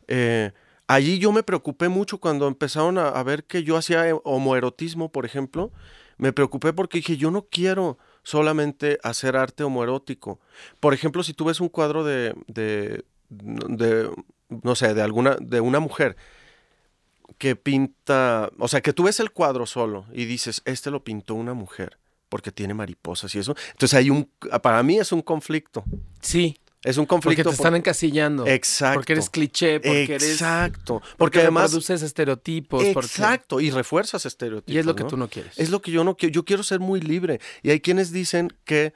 Eh, 0.07 0.51
allí 0.87 1.19
yo 1.19 1.31
me 1.31 1.43
preocupé 1.43 1.89
mucho 1.89 2.19
cuando 2.19 2.47
empezaron 2.47 2.97
a, 2.97 3.09
a, 3.09 3.23
ver 3.23 3.43
que 3.43 3.63
yo 3.63 3.77
hacía 3.77 4.05
homoerotismo, 4.23 5.11
por 5.11 5.25
ejemplo. 5.25 5.71
Me 6.17 6.33
preocupé 6.33 6.73
porque 6.73 6.97
dije, 6.97 7.15
yo 7.15 7.31
no 7.31 7.43
quiero 7.49 7.97
solamente 8.23 8.99
hacer 9.03 9.35
arte 9.35 9.63
homoerótico. 9.63 10.39
Por 10.79 10.93
ejemplo, 10.93 11.23
si 11.23 11.33
tú 11.33 11.45
ves 11.45 11.59
un 11.61 11.69
cuadro 11.69 12.03
de, 12.03 12.35
de, 12.47 13.05
no 13.29 14.75
sé, 14.75 14.93
de 14.93 15.01
alguna, 15.01 15.37
de 15.39 15.61
una 15.61 15.79
mujer 15.79 16.15
que 17.37 17.55
pinta, 17.55 18.51
o 18.57 18.67
sea, 18.67 18.81
que 18.81 18.93
tú 18.93 19.03
ves 19.03 19.19
el 19.19 19.31
cuadro 19.31 19.65
solo 19.65 20.05
y 20.11 20.25
dices, 20.25 20.61
este 20.65 20.91
lo 20.91 21.03
pintó 21.03 21.35
una 21.35 21.53
mujer 21.53 21.97
porque 22.27 22.51
tiene 22.51 22.73
mariposas 22.73 23.33
y 23.35 23.39
eso. 23.39 23.55
Entonces 23.71 23.97
hay 23.97 24.09
un, 24.09 24.29
para 24.61 24.81
mí 24.83 24.97
es 24.97 25.11
un 25.11 25.21
conflicto. 25.21 25.83
Sí. 26.21 26.57
Es 26.83 26.97
un 26.97 27.05
conflicto. 27.05 27.43
Porque 27.43 27.55
te 27.55 27.61
están 27.61 27.75
encasillando. 27.75 28.47
Exacto. 28.47 28.99
Porque 28.99 29.13
eres 29.13 29.29
cliché, 29.29 29.79
porque 29.81 30.15
eres. 30.15 30.31
Exacto. 30.31 31.01
Porque, 31.17 31.41
además. 31.41 31.71
Produces 31.71 32.01
estereotipos. 32.01 32.83
Exacto. 32.85 33.59
Y 33.59 33.69
refuerzas 33.69 34.25
estereotipos. 34.25 34.73
Y 34.73 34.77
es 34.77 34.85
lo 34.85 34.95
que 34.95 35.03
tú 35.03 35.17
no 35.17 35.27
quieres. 35.27 35.59
Es 35.59 35.71
lo 35.71 35.81
que 35.81 35.91
yo 35.91 36.05
no 36.05 36.15
quiero. 36.15 36.31
Yo 36.31 36.45
quiero 36.45 36.63
ser 36.63 36.79
muy 36.79 37.01
libre. 37.01 37.41
Y 37.63 37.71
hay 37.71 37.81
quienes 37.81 38.13
dicen 38.13 38.53
que, 38.63 38.93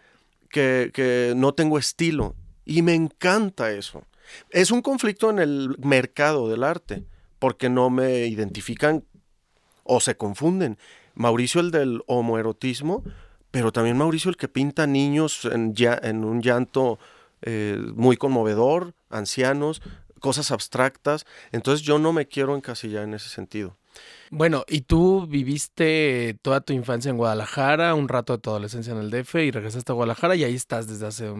que, 0.50 0.92
que 0.94 1.34
no 1.36 1.54
tengo 1.54 1.78
estilo. 1.78 2.36
Y 2.64 2.84
me 2.84 2.94
encanta 2.94 3.72
eso. 3.72 4.06
Es 4.50 4.72
un 4.72 4.82
conflicto 4.82 5.30
en 5.30 5.40
el 5.40 5.76
mercado 5.80 6.50
del 6.50 6.64
arte, 6.64 7.06
porque 7.40 7.70
no 7.70 7.90
me 7.90 8.28
identifican 8.28 9.04
o 9.84 10.00
se 10.00 10.16
confunden. 10.16 10.78
Mauricio 11.16 11.62
el 11.62 11.72
del 11.72 12.02
homoerotismo, 12.08 13.04
pero 13.52 13.72
también 13.72 13.98
Mauricio 13.98 14.30
el 14.30 14.38
que 14.38 14.48
pinta 14.48 14.88
niños 14.88 15.46
en, 15.46 15.76
ya, 15.76 16.00
en 16.02 16.24
un 16.24 16.42
llanto 16.42 17.00
eh, 17.42 17.78
muy 17.96 18.18
conmovedor, 18.18 18.94
ancianos, 19.10 19.82
cosas 20.20 20.52
abstractas. 20.52 21.26
Entonces 21.52 21.86
yo 21.86 22.00
no 22.00 22.14
me 22.14 22.28
quiero 22.28 22.56
encasillar 22.56 23.04
en 23.04 23.14
ese 23.14 23.30
sentido. 23.30 23.78
Bueno, 24.32 24.64
y 24.68 24.82
tú 24.82 25.28
viviste 25.28 26.40
toda 26.42 26.62
tu 26.62 26.74
infancia 26.74 27.12
en 27.12 27.18
Guadalajara, 27.18 27.94
un 27.94 28.08
rato 28.08 28.34
de 28.34 28.40
tu 28.40 28.50
adolescencia 28.50 28.94
en 28.94 29.00
el 29.00 29.12
DF 29.12 29.36
y 29.36 29.52
regresaste 29.52 29.92
a 29.92 29.96
Guadalajara 29.96 30.36
y 30.36 30.44
ahí 30.44 30.56
estás 30.56 30.88
desde 30.88 31.06
hace 31.06 31.32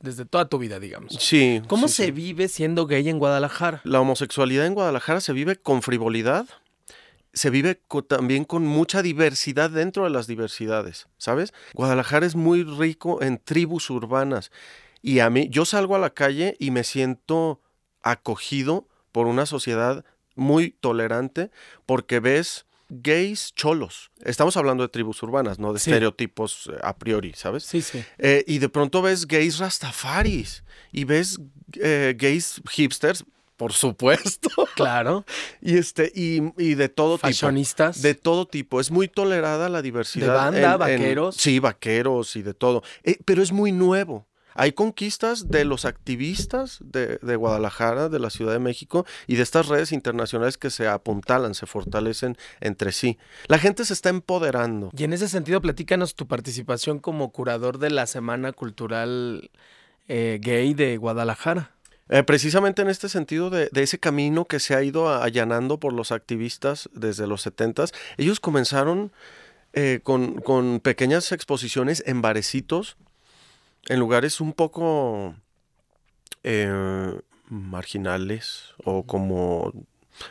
desde 0.00 0.24
toda 0.24 0.48
tu 0.48 0.58
vida, 0.58 0.78
digamos. 0.78 1.14
Sí. 1.18 1.62
¿Cómo 1.68 1.88
se 1.88 2.10
vive 2.10 2.48
siendo 2.48 2.86
gay 2.86 3.08
en 3.08 3.18
Guadalajara? 3.18 3.80
La 3.84 4.00
homosexualidad 4.00 4.66
en 4.66 4.74
Guadalajara 4.74 5.20
se 5.20 5.32
vive 5.32 5.56
con 5.56 5.82
frivolidad, 5.82 6.46
se 7.32 7.50
vive 7.50 7.80
también 8.06 8.44
con 8.44 8.64
mucha 8.66 9.02
diversidad 9.02 9.70
dentro 9.70 10.04
de 10.04 10.10
las 10.10 10.26
diversidades, 10.26 11.08
¿sabes? 11.18 11.52
Guadalajara 11.74 12.26
es 12.26 12.36
muy 12.36 12.62
rico 12.64 13.22
en 13.22 13.38
tribus 13.38 13.90
urbanas 13.90 14.50
y 15.02 15.20
a 15.20 15.30
mí 15.30 15.48
yo 15.50 15.64
salgo 15.64 15.94
a 15.94 16.00
la 16.00 16.10
calle 16.10 16.56
y 16.58 16.70
me 16.70 16.84
siento 16.84 17.60
acogido 18.02 18.88
por 19.12 19.26
una 19.26 19.46
sociedad 19.46 20.04
muy 20.34 20.70
tolerante 20.70 21.50
porque 21.86 22.20
ves 22.20 22.66
gays 22.88 23.52
cholos. 23.54 24.10
Estamos 24.24 24.56
hablando 24.56 24.82
de 24.82 24.88
tribus 24.88 25.22
urbanas, 25.22 25.58
no 25.58 25.72
de 25.72 25.78
estereotipos 25.78 26.70
eh, 26.72 26.78
a 26.82 26.96
priori, 26.96 27.32
¿sabes? 27.34 27.64
Sí, 27.64 27.82
sí. 27.82 28.04
Eh, 28.18 28.44
y 28.46 28.58
de 28.58 28.68
pronto 28.68 29.02
ves 29.02 29.26
gays 29.26 29.58
rastafaris 29.58 30.64
y 30.92 31.04
ves 31.04 31.38
eh, 31.74 32.14
gays 32.16 32.60
hipsters, 32.70 33.24
por 33.56 33.72
supuesto. 33.72 34.48
Claro. 34.78 35.24
y 35.60 35.76
este, 35.76 36.12
y, 36.14 36.40
de 36.74 36.88
todo 36.88 37.18
Fashionistas. 37.18 38.00
De 38.00 38.14
todo 38.14 38.46
tipo. 38.46 38.78
Es 38.78 38.92
muy 38.92 39.08
tolerada 39.08 39.68
la 39.68 39.82
diversidad. 39.82 40.28
De 40.28 40.32
banda, 40.32 40.76
vaqueros. 40.76 41.34
sí, 41.34 41.58
vaqueros 41.58 42.36
y 42.36 42.42
de 42.42 42.54
todo. 42.54 42.84
pero 43.24 43.42
es 43.42 43.50
muy 43.50 43.72
nuevo. 43.72 44.27
Hay 44.58 44.72
conquistas 44.72 45.50
de 45.50 45.64
los 45.64 45.84
activistas 45.84 46.80
de, 46.80 47.36
Guadalajara, 47.36 48.08
de 48.08 48.18
la 48.18 48.28
Ciudad 48.28 48.52
de 48.52 48.58
México 48.58 49.06
y 49.28 49.36
de 49.36 49.44
estas 49.44 49.68
redes 49.68 49.92
internacionales 49.92 50.58
que 50.58 50.70
se 50.70 50.88
apuntalan, 50.88 51.54
se 51.54 51.66
fortalecen 51.66 52.36
entre 52.60 52.90
sí. 52.90 53.18
La 53.46 53.58
gente 53.60 53.84
se 53.84 53.92
está 53.92 54.08
empoderando. 54.08 54.90
Y 54.98 55.04
en 55.04 55.12
ese 55.12 55.28
sentido, 55.28 55.60
platícanos 55.60 56.16
tu 56.16 56.26
participación 56.26 56.98
como 56.98 57.30
curador 57.30 57.78
de 57.78 57.90
la 57.90 58.08
Semana 58.08 58.50
Cultural 58.50 59.48
eh, 60.08 60.40
Gay 60.42 60.74
de 60.74 60.96
Guadalajara. 60.96 61.70
Eh, 62.08 62.24
precisamente 62.24 62.82
en 62.82 62.88
este 62.88 63.08
sentido 63.08 63.50
de, 63.50 63.70
ese 63.72 64.00
camino 64.00 64.46
que 64.46 64.58
se 64.58 64.74
ha 64.74 64.82
ido 64.82 65.08
allanando 65.08 65.78
por 65.78 65.92
los 65.92 66.10
activistas 66.10 66.90
desde 66.92 67.28
los 67.28 67.42
70, 67.42 67.84
ellos 68.16 68.40
comenzaron 68.40 69.12
eh, 69.72 70.00
con, 70.02 70.40
con, 70.40 70.80
pequeñas 70.80 71.30
exposiciones 71.30 72.02
en 72.06 72.22
barecitos 72.22 72.96
en 73.86 73.98
lugares 73.98 74.40
un 74.40 74.52
poco 74.52 75.34
eh, 76.42 77.18
marginales 77.48 78.74
o 78.84 79.04
como 79.04 79.72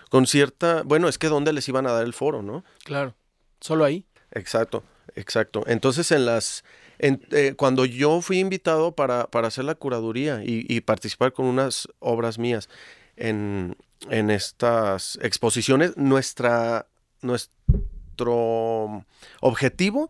con 0.10 0.28
cierta, 0.28 0.84
bueno, 0.84 1.08
es 1.08 1.18
que 1.18 1.28
dónde 1.28 1.54
les 1.54 1.68
iban 1.70 1.88
a 1.88 1.92
dar 1.92 2.06
el 2.06 2.14
foro, 2.14 2.42
¿no? 2.42 2.64
Claro, 2.84 3.16
solo 3.62 3.86
ahí. 3.86 4.06
Exacto, 4.32 4.84
exacto. 5.16 5.64
Entonces 5.68 6.12
en 6.12 6.26
las, 6.26 6.64
eh, 7.00 7.54
cuando 7.56 7.86
yo 7.86 8.22
fui 8.22 8.40
invitado 8.40 8.94
para, 8.94 9.28
para 9.28 9.48
hacer 9.48 9.66
la 9.66 9.76
curaduría 9.76 10.42
y, 10.44 10.82
participar 10.82 11.34
con 11.34 11.46
unas 11.46 11.88
obras 12.00 12.38
mías 12.38 12.70
en, 13.16 13.78
en 14.10 14.30
estas 14.30 15.18
exposiciones, 15.22 15.96
nuestra, 15.98 16.88
nuestro 17.22 19.06
objetivo 19.42 20.10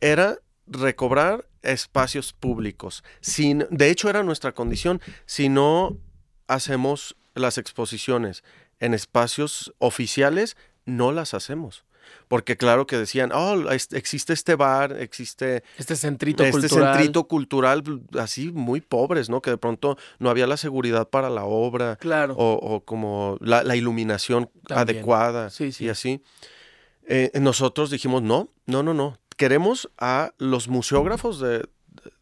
era 0.00 0.38
recobrar 0.66 1.46
espacios 1.72 2.32
públicos. 2.32 3.04
Sin, 3.20 3.66
de 3.70 3.90
hecho, 3.90 4.08
era 4.08 4.22
nuestra 4.22 4.52
condición. 4.52 5.00
Si 5.26 5.48
no 5.48 5.96
hacemos 6.46 7.16
las 7.34 7.58
exposiciones 7.58 8.42
en 8.80 8.94
espacios 8.94 9.74
oficiales, 9.78 10.56
no 10.84 11.12
las 11.12 11.34
hacemos. 11.34 11.84
Porque 12.26 12.56
claro 12.56 12.86
que 12.86 12.96
decían, 12.96 13.32
oh, 13.32 13.70
existe 13.70 14.32
este 14.32 14.54
bar, 14.54 14.96
existe 14.98 15.62
este 15.76 15.96
centrito 15.96 16.42
este 16.42 16.60
cultural. 16.60 16.94
centrito 16.94 17.24
cultural, 17.28 17.82
así 18.18 18.50
muy 18.52 18.80
pobres, 18.80 19.28
¿no? 19.28 19.42
Que 19.42 19.50
de 19.50 19.58
pronto 19.58 19.98
no 20.18 20.30
había 20.30 20.46
la 20.46 20.56
seguridad 20.56 21.08
para 21.08 21.30
la 21.30 21.44
obra. 21.44 21.96
Claro. 21.96 22.34
O, 22.38 22.80
como 22.84 23.38
la, 23.40 23.76
iluminación 23.76 24.50
adecuada 24.70 25.50
sí, 25.50 25.72
sí. 25.72 25.86
y 25.86 25.88
así. 25.88 26.22
Eh, 27.06 27.30
nosotros 27.40 27.90
dijimos, 27.90 28.22
no, 28.22 28.50
no, 28.66 28.82
no, 28.82 28.92
no. 28.92 29.18
Queremos 29.38 29.88
a 29.96 30.34
los 30.36 30.68
museógrafos 30.68 31.40
de, 31.40 31.66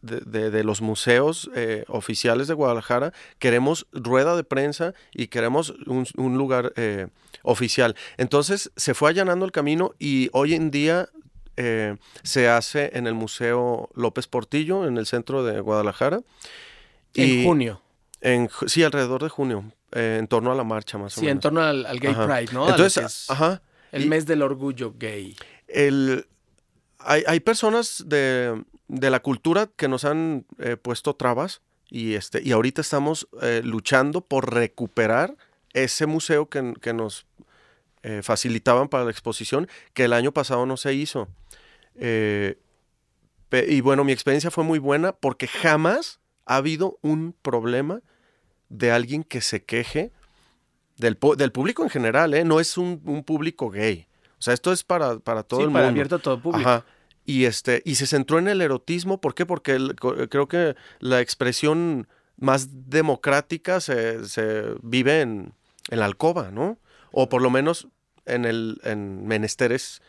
de, 0.03 0.65
los 0.65 0.81
museos 0.81 1.51
eh, 1.55 1.85
oficiales 1.89 2.49
de 2.49 2.55
Guadalajara, 2.55 3.13
queremos 3.39 3.87
rueda 3.93 4.37
de 4.37 4.45
prensa 4.45 4.95
y 5.13 5.29
queremos 5.29 5.75
un, 5.87 6.39
lugar 6.39 6.73
eh, 6.77 7.09
oficial. 7.43 7.97
Entonces 8.17 8.71
se 8.77 8.95
fue 8.95 9.11
allanando 9.11 9.45
el 9.45 9.53
camino 9.53 9.93
y 9.99 10.29
hoy 10.33 10.55
en 10.55 10.71
día 10.71 11.09
eh, 11.57 11.97
se 12.23 12.49
hace 12.49 12.91
en 12.95 13.07
el 13.07 13.15
Museo 13.15 13.89
López 13.95 14.27
Portillo, 14.27 14.87
en 14.87 14.97
el 14.99 15.07
centro 15.07 15.45
de 15.45 15.61
Guadalajara. 15.61 16.21
En 17.15 17.45
junio. 17.45 17.81
En, 18.21 18.49
sí, 18.67 18.83
alrededor 18.83 19.23
de 19.23 19.29
junio, 19.29 19.73
en 19.93 20.27
torno 20.27 20.53
a 20.53 20.55
la 20.55 20.65
marcha 20.65 20.99
más 20.99 21.17
o 21.17 21.21
menos. 21.21 21.29
Sí, 21.29 21.29
en 21.29 21.41
torno 21.41 21.63
al, 21.63 21.85
Gay 21.99 22.15
Pride, 22.15 22.53
¿no? 22.53 22.69
Entonces, 22.69 23.31
ajá. 23.31 23.63
El 23.93 24.09
mes 24.09 24.27
del 24.27 24.43
orgullo 24.43 24.95
gay. 24.99 25.37
El, 25.69 26.27
hay, 27.07 27.23
hay 27.27 27.41
personas 27.41 28.05
de, 28.07 28.63
de 28.89 29.11
la 29.11 29.21
cultura 29.21 29.69
que 29.77 29.89
nos 29.89 30.05
han 30.05 30.47
eh, 30.59 30.77
puesto 30.77 31.15
trabas 31.15 31.61
y, 31.89 32.15
este, 32.15 32.43
y 32.43 32.53
ahorita 32.53 32.81
estamos 32.81 33.29
eh, 33.43 33.63
luchando 33.65 34.21
por 34.21 34.53
recuperar 34.53 35.37
ese 35.73 36.07
museo 36.07 36.49
que, 36.49 36.63
nos 36.93 37.27
eh, 38.03 38.23
facilitaban 38.23 38.89
para 38.89 39.05
la 39.05 39.11
exposición, 39.11 39.69
que 39.93 40.05
el 40.05 40.13
año 40.13 40.33
pasado 40.33 40.67
no 40.67 40.77
se 40.77 40.95
hizo. 40.95 41.29
y 41.99 43.81
bueno, 43.81 44.05
mi 44.05 44.13
experiencia 44.13 44.51
fue 44.51 44.65
muy 44.65 44.79
buena 44.79 45.13
porque 45.13 45.47
jamás 45.47 46.19
ha 46.45 46.57
habido 46.57 46.99
un 47.03 47.35
problema 47.43 48.01
de 48.69 48.91
alguien 48.91 49.23
que 49.23 49.41
se 49.41 49.65
queje 49.65 50.13
del, 50.97 51.19
del 51.37 51.53
público 51.53 51.83
en 51.83 51.91
general, 51.91 52.35
no 52.47 52.59
es 52.59 52.79
un, 52.79 53.23
público 53.25 53.71
gay. 53.71 54.07
O 54.39 54.43
sea, 54.43 54.55
esto 54.55 54.73
es 54.73 54.83
para, 54.83 55.19
para 55.19 55.43
todo 55.43 55.61
el 55.61 55.73
para 55.73 55.87
mundo. 55.87 55.91
abierto 55.91 56.17
a 56.17 56.19
todo 56.19 56.41
público. 56.41 56.85
Y, 57.27 57.45
este, 57.45 57.83
y 57.85 57.97
se 57.97 58.07
centró 58.07 58.39
en 58.39 58.49
el 58.49 58.63
erotismo. 58.63 59.21
¿Por 59.21 59.35
qué? 59.35 59.45
Porque 59.45 59.79
creo 60.31 60.47
que 60.47 60.77
la 61.01 61.21
expresión 61.21 62.07
más 62.37 62.89
democrática 62.89 63.81
se, 63.81 64.21
vive 64.83 65.21
en, 65.21 65.53
la 65.89 66.05
alcoba, 66.05 66.51
¿no? 66.51 66.79
O 67.11 67.29
por 67.29 67.43
lo 67.43 67.51
menos 67.51 67.89
en, 68.27 68.45
el, 68.45 68.81
en 68.85 69.27
menesteres 69.27 70.03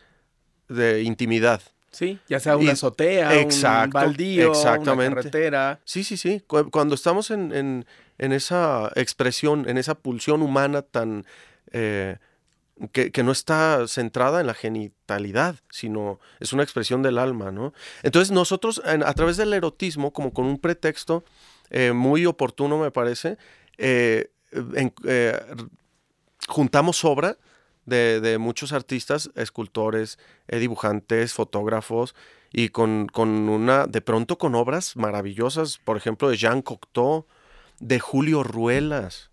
de 0.68 1.02
intimidad. 1.02 1.60
Sí, 1.90 2.18
ya 2.28 2.38
sea 2.38 2.56
una 2.56 2.72
azotea, 2.72 3.30
un 3.30 3.90
baldío, 3.90 4.50
exactamente. 4.50 5.06
una 5.06 5.16
carretera. 5.16 5.80
Sí, 5.84 6.04
sí, 6.04 6.16
sí. 6.16 6.42
Cuando 6.46 6.94
estamos 6.94 7.30
en, 7.30 7.86
esa 8.18 8.92
expresión, 8.94 9.68
en 9.68 9.78
esa 9.78 9.94
pulsión 9.96 10.42
humana 10.42 10.82
tan 10.82 11.24
eh, 11.72 12.18
que, 12.92 13.22
no 13.22 13.32
está 13.32 13.86
centrada 13.88 14.40
en 14.40 14.46
la 14.46 14.54
genitalidad, 14.54 15.56
sino 15.70 16.20
es 16.40 16.52
una 16.52 16.62
expresión 16.62 17.02
del 17.02 17.18
alma, 17.18 17.50
¿no? 17.50 17.72
Entonces 18.02 18.30
nosotros, 18.30 18.80
a 18.84 19.14
través 19.14 19.36
del 19.36 19.52
erotismo, 19.52 20.12
como 20.12 20.32
con 20.32 20.46
un 20.46 20.58
pretexto 20.58 21.24
eh, 21.70 21.92
muy 21.92 22.26
oportuno, 22.26 22.78
me 22.78 22.90
parece, 22.90 23.36
eh, 23.78 24.30
eh, 25.04 25.40
juntamos 26.46 27.04
obra 27.04 27.38
de, 27.84 28.36
muchos 28.38 28.72
artistas, 28.72 29.30
escultores, 29.34 30.18
dibujantes, 30.48 31.32
fotógrafos, 31.32 32.14
y 32.52 32.68
con, 32.70 33.06
con, 33.06 33.48
una, 33.48 33.86
de 33.86 34.00
pronto 34.00 34.38
con 34.38 34.54
obras 34.54 34.96
maravillosas, 34.96 35.78
por 35.78 35.96
ejemplo, 35.96 36.30
de 36.30 36.36
Jean 36.36 36.62
Cocteau, 36.62 37.26
de 37.80 37.98
Julio 38.00 38.42
Ruelas, 38.42 39.27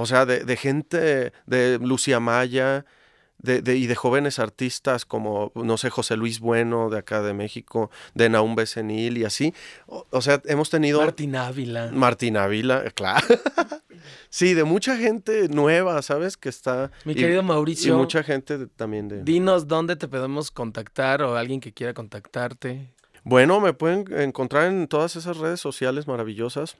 o 0.00 0.06
sea, 0.06 0.26
de, 0.26 0.56
gente, 0.56 1.32
de 1.46 1.80
Lucía 1.82 2.20
Maya, 2.20 2.86
de, 3.38 3.76
y 3.76 3.88
de 3.88 3.96
jóvenes 3.96 4.38
artistas 4.38 5.04
como, 5.04 5.50
no 5.56 5.76
sé, 5.76 5.90
José 5.90 6.16
Luis 6.16 6.38
Bueno 6.38 6.88
de 6.88 6.98
acá 6.98 7.20
de 7.20 7.34
México, 7.34 7.90
de 8.14 8.28
Naum 8.28 8.54
Becenil 8.54 9.18
y 9.18 9.24
así. 9.24 9.52
O, 9.88 10.20
sea, 10.20 10.40
hemos 10.44 10.70
tenido... 10.70 11.00
Martín 11.00 11.34
Ávila. 11.34 11.90
Martín 11.92 12.36
Ávila, 12.36 12.84
claro. 12.94 13.26
sí, 14.30 14.54
de 14.54 14.62
mucha 14.62 14.96
gente 14.96 15.48
nueva, 15.48 16.00
¿sabes? 16.02 16.36
Que 16.36 16.48
está... 16.48 16.92
Mi 17.04 17.16
querido 17.16 17.42
Mauricio. 17.42 17.94
Y 17.94 17.96
mucha 17.96 18.22
gente 18.22 18.68
también 18.68 19.08
de... 19.08 19.24
Dinos 19.24 19.66
dónde 19.66 19.96
te 19.96 20.06
podemos 20.06 20.52
contactar 20.52 21.22
o 21.22 21.34
alguien 21.34 21.58
que 21.58 21.72
quiera 21.72 21.92
contactarte. 21.92 22.94
Bueno, 23.24 23.58
me 23.58 23.72
pueden 23.72 24.04
encontrar 24.16 24.68
en 24.68 24.86
todas 24.86 25.16
esas 25.16 25.38
redes 25.38 25.58
sociales 25.58 26.06
maravillosas. 26.06 26.76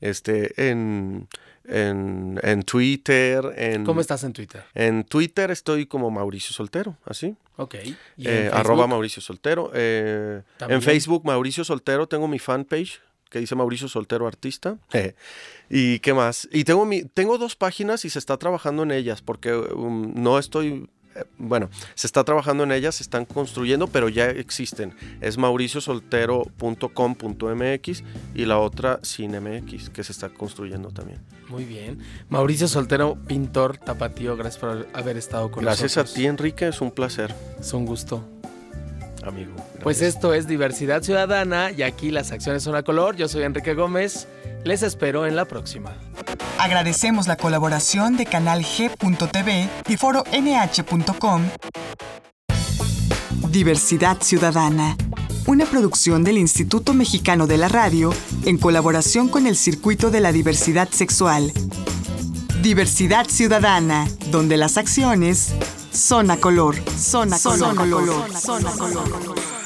Este, 0.00 0.70
en 0.70 1.28
en, 1.70 2.62
Twitter. 2.64 3.54
En, 3.56 3.84
¿Cómo 3.84 4.00
estás 4.00 4.24
en 4.24 4.32
Twitter? 4.32 4.64
En 4.74 5.04
Twitter 5.04 5.50
estoy 5.50 5.86
como 5.86 6.10
Mauricio 6.10 6.52
Soltero, 6.52 6.96
así. 7.04 7.36
Ok. 7.56 7.76
Eh, 8.18 8.50
arroba 8.52 8.86
Mauricio 8.86 9.22
Soltero. 9.22 9.70
Eh, 9.74 10.42
en 10.60 10.82
Facebook, 10.82 11.24
Mauricio 11.24 11.64
Soltero, 11.64 12.06
tengo 12.06 12.28
mi 12.28 12.38
fanpage 12.38 13.00
que 13.28 13.38
dice 13.38 13.54
Mauricio 13.54 13.88
Soltero 13.88 14.26
Artista. 14.26 14.76
¿Y 15.68 16.00
qué 16.00 16.12
más? 16.12 16.48
Y 16.50 16.64
tengo, 16.64 16.84
mi, 16.84 17.04
tengo 17.04 17.38
dos 17.38 17.54
páginas 17.54 18.04
y 18.04 18.10
se 18.10 18.18
está 18.18 18.36
trabajando 18.38 18.82
en 18.82 18.90
ellas 18.90 19.22
porque 19.22 19.54
um, 19.54 20.12
no 20.16 20.38
estoy 20.38 20.68
eh, 20.68 20.86
bueno, 21.38 21.70
se 21.94 22.06
está 22.06 22.24
trabajando 22.24 22.64
en 22.64 22.72
ellas, 22.72 22.96
se 22.96 23.02
están 23.02 23.24
construyendo, 23.24 23.86
pero 23.86 24.08
ya 24.08 24.28
existen. 24.30 24.94
Es 25.20 25.38
mauriciosoltero.com.mx 25.38 28.02
y 28.34 28.44
la 28.44 28.58
otra 28.58 29.00
CineMX, 29.04 29.90
que 29.90 30.02
se 30.04 30.12
está 30.12 30.28
construyendo 30.28 30.90
también. 30.90 31.20
Muy 31.48 31.64
bien. 31.64 31.98
Mauricio 32.28 32.68
Soltero, 32.68 33.16
pintor 33.26 33.78
tapatío, 33.78 34.36
gracias 34.36 34.60
por 34.60 34.86
haber 34.92 35.16
estado 35.16 35.50
con 35.50 35.64
nosotros. 35.64 35.80
Gracias 35.80 35.96
a 35.96 36.04
ti, 36.14 36.26
Enrique, 36.26 36.68
es 36.68 36.80
un 36.80 36.92
placer. 36.92 37.34
Es 37.58 37.72
un 37.72 37.86
gusto. 37.86 38.24
Amigo. 39.24 39.52
Pues 39.82 40.00
esto 40.00 40.32
es 40.32 40.46
Diversidad 40.46 41.02
Ciudadana 41.02 41.72
y 41.72 41.82
aquí 41.82 42.10
las 42.10 42.32
acciones 42.32 42.62
son 42.62 42.74
a 42.74 42.82
color. 42.82 43.16
Yo 43.16 43.28
soy 43.28 43.42
Enrique 43.42 43.74
Gómez. 43.74 44.26
Les 44.64 44.82
espero 44.82 45.26
en 45.26 45.36
la 45.36 45.44
próxima. 45.44 45.94
Agradecemos 46.60 47.26
la 47.26 47.38
colaboración 47.38 48.18
de 48.18 48.26
Canal 48.26 48.62
G.tv 48.62 49.70
y 49.88 49.96
Foro 49.96 50.24
NH.com. 50.30 51.42
Diversidad 53.48 54.18
Ciudadana, 54.20 54.94
una 55.46 55.64
producción 55.64 56.22
del 56.22 56.36
Instituto 56.36 56.92
Mexicano 56.92 57.46
de 57.46 57.56
la 57.56 57.68
Radio 57.68 58.12
en 58.44 58.58
colaboración 58.58 59.28
con 59.28 59.46
el 59.46 59.56
Circuito 59.56 60.10
de 60.10 60.20
la 60.20 60.32
Diversidad 60.32 60.90
Sexual. 60.90 61.50
Diversidad 62.60 63.26
Ciudadana, 63.26 64.06
donde 64.30 64.58
las 64.58 64.76
acciones 64.76 65.54
son 65.92 66.30
a 66.30 66.36
color, 66.36 66.76
son 66.94 67.32
a 67.32 67.38
color, 67.38 67.74
color, 67.74 68.36
son 68.38 68.66
a 68.66 68.70
color. 68.72 69.59